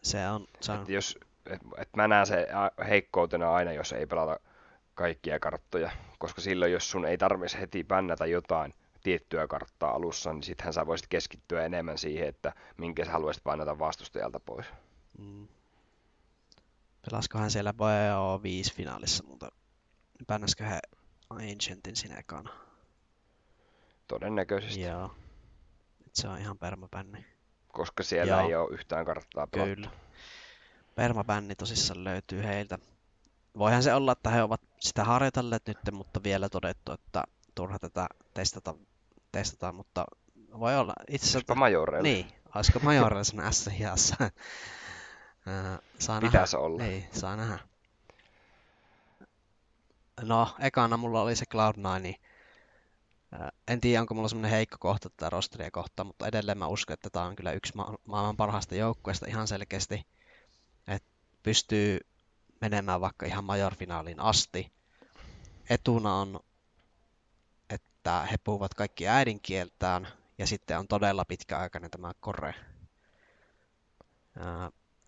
[0.03, 0.47] se on...
[0.61, 0.83] Se on...
[0.83, 2.47] Et jos, et, et mä näen se
[2.89, 4.41] heikkoutena aina, jos ei pelata
[4.95, 8.75] kaikkia karttoja, koska silloin jos sun ei tarvitsisi heti pännätä jotain
[9.07, 13.79] tiettyä karttaa alussa, niin sittenhän sä voisit keskittyä enemmän siihen, että minkä sä haluaisit painata
[13.79, 14.67] vastustajalta pois.
[15.19, 15.49] Mm.
[17.11, 19.53] Pelaskohan siellä BO 5 finaalissa, mutta
[20.27, 20.81] pännäskö he
[21.31, 22.51] Ancientin sinne ekana?
[24.09, 24.81] Todennäköisesti.
[24.81, 25.15] Joo.
[26.07, 27.27] Et se on ihan permabänni.
[27.69, 28.49] Koska siellä Joo.
[28.49, 29.75] ei ole yhtään karttaa pelattu.
[29.75, 29.91] Kyllä.
[30.95, 32.79] Permabänni tosissaan löytyy heiltä.
[33.59, 38.07] Voihan se olla, että he ovat sitä harjoitelleet nyt, mutta vielä todettu, että turha tätä
[38.35, 38.75] testata,
[39.39, 40.05] testataan, mutta
[40.59, 41.55] voi olla itse asiassa...
[41.55, 42.09] Majoreille.
[42.09, 43.65] Niin, olisiko Majoreille sen s
[45.99, 46.65] saa Pitäisi nähdä.
[46.67, 46.83] olla.
[46.83, 47.59] Niin, saa nähdä.
[50.23, 52.17] No, ekana mulla oli se Cloud9, niin
[53.69, 57.11] en tiedä, onko mulla semmoinen heikko kohta tätä rosteria kohtaan, mutta edelleen mä uskon, että
[57.11, 60.07] tämä on kyllä yksi ma- maailman parhaista joukkueista ihan selkeästi.
[60.89, 61.05] Et
[61.43, 62.01] pystyy
[62.61, 64.73] menemään vaikka ihan majorfinaaliin asti.
[65.71, 66.41] Etuna on,
[68.07, 72.55] että he puhuvat kaikki äidinkieltään ja sitten on todella pitkäaikainen tämä kore.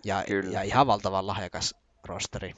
[0.04, 1.74] Ja, ja ihan valtavan lahjakas
[2.04, 2.54] rosteri.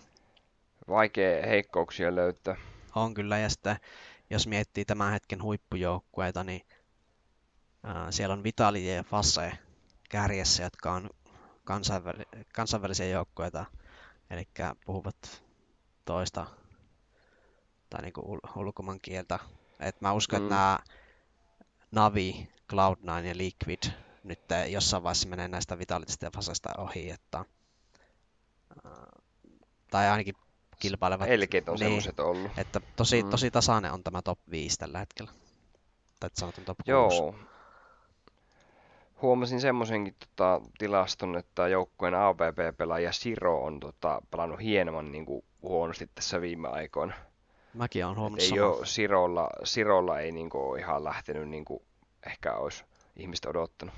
[0.88, 2.56] Vaikea heikkouksia löytää.
[2.94, 3.76] On kyllä, ja sitten
[4.30, 6.66] jos miettii tämän hetken huippujoukkueita, niin
[7.84, 9.52] ää, siellä on Vitali ja Fasse
[10.10, 11.10] kärjessä, jotka on
[11.64, 13.64] kansainväli- kansainvälisiä joukkueita,
[14.30, 14.48] eli
[14.84, 15.44] puhuvat
[16.04, 16.46] toista
[17.90, 19.38] tai niin ul- ulkomaan kieltä.
[19.80, 20.44] Et mä uskon, mm.
[20.44, 20.78] että nämä
[21.90, 23.92] Navi, Cloud9 ja Liquid
[24.24, 27.44] nyt jossain vaiheessa menee näistä Vitalitista ja Fasesta ohi, että,
[29.90, 30.34] tai ainakin
[30.78, 31.28] kilpailevat.
[31.28, 32.50] Elkeet on niin, semmoiset ollut.
[32.56, 33.30] Että tosi, mm.
[33.30, 35.32] tosi tasainen on tämä top 5 tällä hetkellä.
[36.20, 36.90] Tai sanotaan top 6.
[36.90, 37.34] Joo.
[39.22, 46.10] Huomasin semmoisenkin tota, tilaston, että joukkueen AVP-pelaaja Siro on tota, pelannut hieman niin kuin, huonosti
[46.14, 47.14] tässä viime aikoina.
[47.74, 51.82] Mäkin olen huomannut ei ole, Sirolla, Sirolla ei niin kuin, ole ihan lähtenyt niin kuin
[52.26, 52.84] ehkä olisi
[53.16, 53.94] ihmistä odottanut.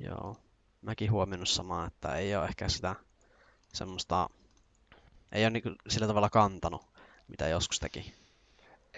[0.00, 0.36] Joo.
[0.82, 2.94] Mäkin huomannut samaa, että ei ole ehkä sitä
[3.72, 4.28] semmoista
[5.32, 6.86] ei ole niin sillä tavalla kantanut,
[7.28, 8.14] mitä joskus teki.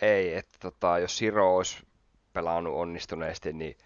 [0.03, 1.87] Ei, että tota, jos Siro olisi
[2.33, 3.77] pelannut onnistuneesti, niin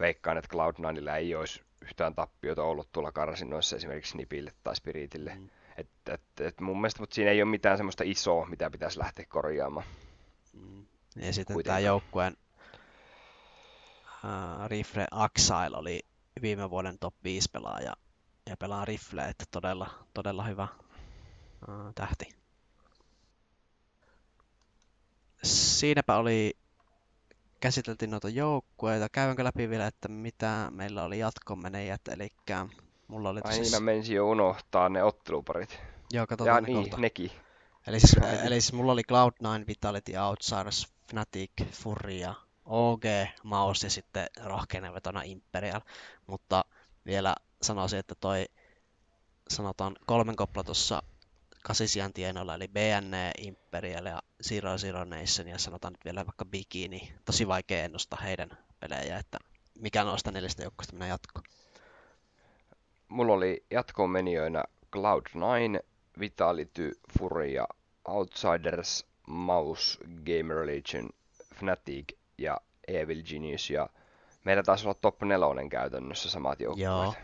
[0.00, 5.34] veikkaan, että Cloud9 ei olisi yhtään tappiota ollut tuolla karsinoissa esimerkiksi Nipille tai Spiritille.
[5.34, 5.48] Mm.
[5.78, 9.24] Et, et, et mun mielestä, mutta siinä ei ole mitään semmoista isoa, mitä pitäisi lähteä
[9.28, 9.86] korjaamaan.
[10.52, 10.86] Mm.
[11.16, 12.36] Ja sitten tämä joukkueen
[14.24, 16.02] uh, Rifle Axile oli
[16.42, 17.96] viime vuoden top 5 pelaaja
[18.48, 20.68] ja pelaa Rifle, että todella, todella hyvä
[21.94, 22.28] tähti.
[25.42, 26.56] Siinäpä oli,
[27.60, 29.08] käsiteltiin noita joukkueita.
[29.12, 32.28] Käydäänkö läpi vielä, että mitä meillä oli jatkomenejät, eli
[33.08, 35.80] mulla oli Ai niin, mä menisin jo unohtaa ne otteluparit.
[36.12, 37.30] Joo, katsotaan ja ne niin, nekin.
[37.86, 42.34] Eli siis, eli siis mulla oli Cloud9, Vitality, Outsiders, Fnatic, Furia,
[42.64, 43.02] OG,
[43.42, 45.80] Maus ja sitten rohkeinen vetona Imperial.
[46.26, 46.64] Mutta
[47.06, 48.46] vielä sanoisin, että toi
[49.48, 51.02] sanotaan kolmen kopla tuossa
[51.62, 57.14] kasisian tienoilla, eli BNE, Imperial ja Zero Zero Nation, ja sanotaan nyt vielä vaikka Bikini.
[57.24, 58.50] Tosi vaikea ennustaa heidän
[58.80, 59.38] pelejä, että
[59.78, 61.40] mikä noista neljästä joukkoista minä jatko.
[63.08, 64.64] Mulla oli jatkoon menijöinä
[64.96, 65.82] Cloud9,
[66.20, 67.66] Vitality, Furia,
[68.08, 71.10] Outsiders, Mouse, Gamer Legion,
[71.54, 73.88] Fnatic ja Evil Genius, ja
[74.44, 76.84] meillä taisi olla top 4 käytännössä samat joukkueet.
[76.84, 77.14] Joo,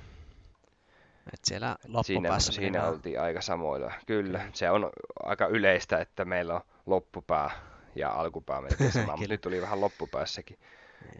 [1.32, 3.92] et siellä loppupäässä siinä, siinä oltiin aika samoilla.
[4.06, 4.90] Kyllä, Kyllä, se on
[5.22, 7.50] aika yleistä, että meillä on loppupää
[7.94, 10.58] ja alkupää melkein sama, mutta nyt tuli vähän loppupäässäkin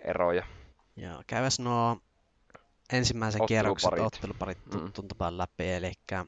[0.04, 0.46] eroja.
[0.96, 1.96] Joo, käyväs nuo
[2.92, 4.92] ensimmäisen kierroksen otteluparit mm.
[4.92, 6.26] tuntupaan läpi, eli uh,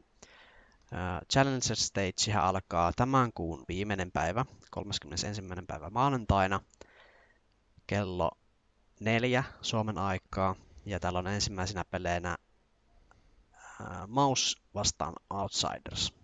[1.32, 5.42] Challenger Stage alkaa tämän kuun viimeinen päivä, 31.
[5.66, 6.61] päivä maanantaina,
[7.86, 8.30] kello
[9.00, 12.36] neljä Suomen aikaa, ja täällä on ensimmäisenä peleenä
[14.09, 16.14] Mouse vastaan Outsiders.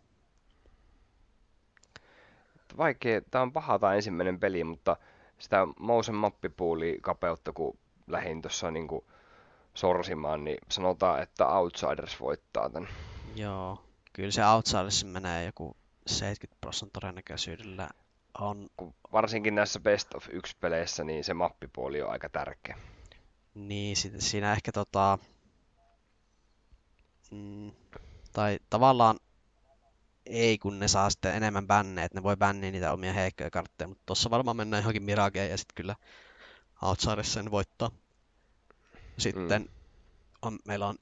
[2.76, 4.96] Vaikea, tämä on paha tämä ensimmäinen peli, mutta
[5.38, 8.88] sitä Mousen mappipuuli kapeutta, kun lähdin tuossa niin
[9.74, 12.88] sorsimaan, niin sanotaan, että Outsiders voittaa tämän.
[13.34, 17.88] Joo, kyllä se Outsiders menee joku 70 prosenttia todennäköisyydellä.
[18.38, 18.70] On...
[19.12, 22.78] Varsinkin näissä Best of 1 peleissä, niin se mappipuoli on aika tärkeä.
[23.54, 25.18] Niin, siinä ehkä tota,
[27.30, 27.72] mm,
[28.32, 29.18] tai tavallaan
[30.26, 33.88] ei, kun ne saa sitten enemmän bännejä, että ne voi bänniä niitä omia heikkoja kartteja,
[33.88, 35.96] mutta tuossa varmaan mennään johonkin Mirageen ja sitten kyllä
[36.82, 37.90] Outsiderissa sen voittaa.
[39.22, 39.68] Sitten mm.
[40.42, 40.96] on, meillä on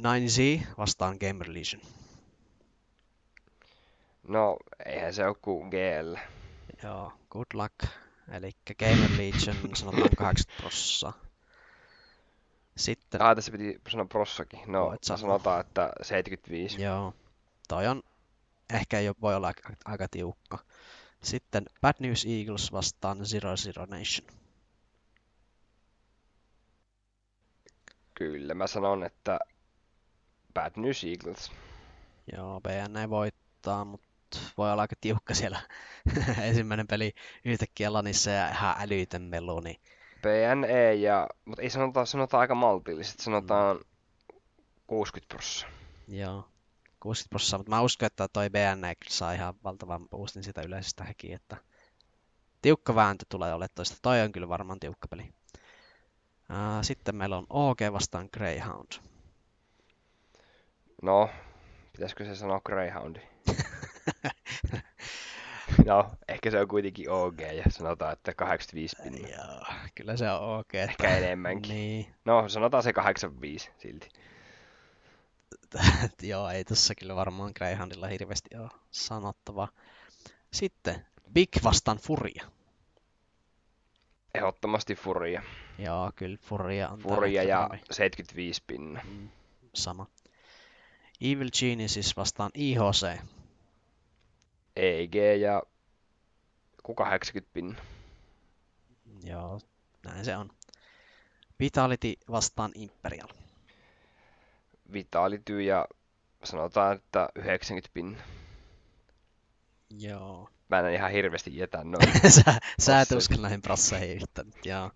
[0.00, 1.82] 9Z vastaan Gamer Legion.
[4.28, 4.56] No,
[4.86, 6.16] eihän se ole kuin GL.
[6.82, 7.74] Joo, good luck.
[8.32, 11.12] Eli Gamer Legion sanotaan 80 prosenttia.
[12.76, 13.22] Sitten...
[13.22, 14.60] Ah, tässä piti sanoa prossakin.
[14.66, 16.82] No, Voit sanotaan, että 75.
[16.82, 17.14] Joo.
[17.68, 18.02] Toi on
[18.72, 20.58] ehkä jo voi olla aika, aika tiukka.
[21.22, 24.39] Sitten Bad News Eagles vastaan Zero Zero Nation.
[28.20, 29.38] Kyllä, mä sanon, että
[30.54, 31.52] Bad News Eagles.
[32.36, 35.60] Joo, BN voittaa, mutta voi olla aika tiukka siellä
[36.42, 37.12] ensimmäinen peli
[37.44, 39.80] yhtäkkiä lanissa ja ihan älytön melu, niin
[40.22, 44.40] PNE, ja, mutta ei sanota, sanotaan aika maltillisesti, sanotaan mm.
[44.86, 45.76] 60 prosenttia.
[46.08, 46.48] Joo,
[47.00, 51.34] 60 prosenttia, mutta mä uskon, että toi BNE saa ihan valtavan boostin sitä yleisestä hekin,
[51.34, 51.56] että
[52.62, 53.96] tiukka vääntö tulee olemaan toista.
[54.02, 55.39] Toi on kyllä varmaan tiukka peli.
[56.82, 58.92] Sitten meillä on OG vastaan Greyhound.
[61.02, 61.30] No,
[61.92, 63.20] pitäisikö se sanoa Greyhoundi?
[65.86, 69.30] No, ehkä se on kuitenkin OG ja sanotaan, että 85 pinnaa.
[69.30, 70.74] Joo, kyllä se on ok.
[70.74, 70.90] Että...
[70.90, 71.74] Ehkä enemmänkin.
[71.74, 74.08] Niin, No, sanotaan se 85 silti.
[76.22, 79.68] joo, ei tässä kyllä varmaan Greyhoundilla hirveästi ole sanottavaa.
[80.52, 82.44] Sitten Big vastaan Furia.
[84.34, 85.42] Ehdottomasti Furia.
[85.78, 87.86] Joo, kyllä Furia on Furia ja tärkeämpi.
[87.90, 89.00] 75 pinna.
[89.04, 89.28] Mm,
[89.74, 90.06] sama.
[91.20, 93.18] Evil Geniuses vastaan IHC.
[94.76, 95.62] EG ja
[96.82, 97.80] ku 80 pinna.
[99.24, 99.60] Joo,
[100.04, 100.50] näin se on.
[101.60, 103.28] Vitality vastaan Imperial.
[104.92, 105.86] Vitality ja
[106.44, 108.18] sanotaan, että 90 pinna.
[109.98, 110.48] Joo.
[110.70, 114.90] Mä en ihan hirveästi jätä noin, sä, sä et usko näihin prosseihin yhtä nyt, joo.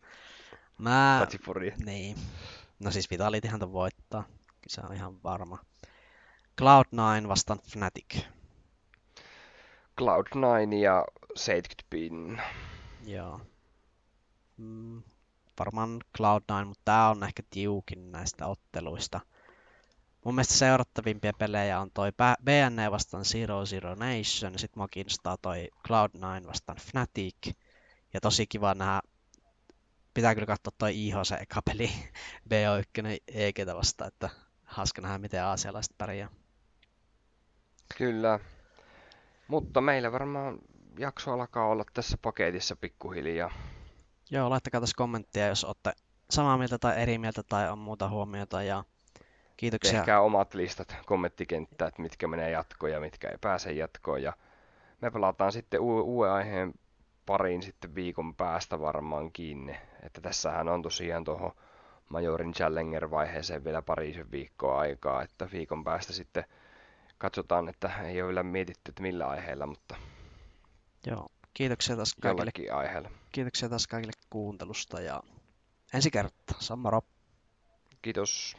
[0.79, 1.75] Mä, paitsi Furia.
[1.85, 2.17] niin.
[2.81, 4.25] No siis Vitalityhän ton voittaa.
[4.67, 5.59] Se on ihan varma.
[6.63, 8.17] Cloud9 vastaan Fnatic.
[10.01, 11.05] Cloud9 ja
[11.37, 12.43] 70 pinna.
[13.07, 13.41] Joo.
[14.57, 15.03] Mm,
[15.59, 19.21] varmaan Cloud9, mutta tää on ehkä tiukin näistä otteluista.
[20.25, 22.13] Mun mielestä seurattavimpia pelejä on toi
[22.45, 27.53] BNE vastaan Zero Zero Nation, ja sit mua kiinnostaa toi Cloud9 vastaan Fnatic.
[28.15, 29.01] Ja tosi kiva nähdä,
[30.15, 31.91] pitää kyllä katsoa toi IHC eka peli
[32.51, 34.31] BO1 EGtä vastaan, että
[34.65, 36.29] hauska nähdä miten aasialaiset pärjää.
[37.99, 38.41] Kyllä.
[39.49, 40.59] Mutta meillä varmaan
[40.99, 43.51] jakso alkaa olla tässä paketissa pikkuhiljaa.
[44.31, 45.93] Joo, laittakaa tässä kommenttia, jos olette
[46.31, 48.85] samaa mieltä tai eri mieltä tai on muuta huomiota ja
[49.57, 49.93] kiitoksia.
[49.93, 54.23] Tehkää omat listat kommenttikenttää, että mitkä menee jatkoon ja mitkä ei pääse jatkoon.
[54.23, 54.33] Ja
[55.01, 56.75] me pelataan sitten u- uuden aiheen
[57.27, 59.77] pariin sitten viikon päästä varmaankin.
[60.03, 61.53] Että tässähän on tosiaan tuohon
[62.09, 66.45] Majorin Challenger-vaiheeseen vielä parisen viikkoa aikaa, että viikon päästä sitten
[67.19, 69.97] katsotaan, että ei ole vielä mietitty, että millä aiheella, mutta
[71.07, 73.11] Joo, kiitoksia taas kaikille, aiheella.
[73.33, 75.23] kiitoksia taas kaikille kuuntelusta ja
[75.95, 76.57] ensi kertaa.
[76.61, 77.03] Sammaro.
[78.03, 78.57] Kiitos.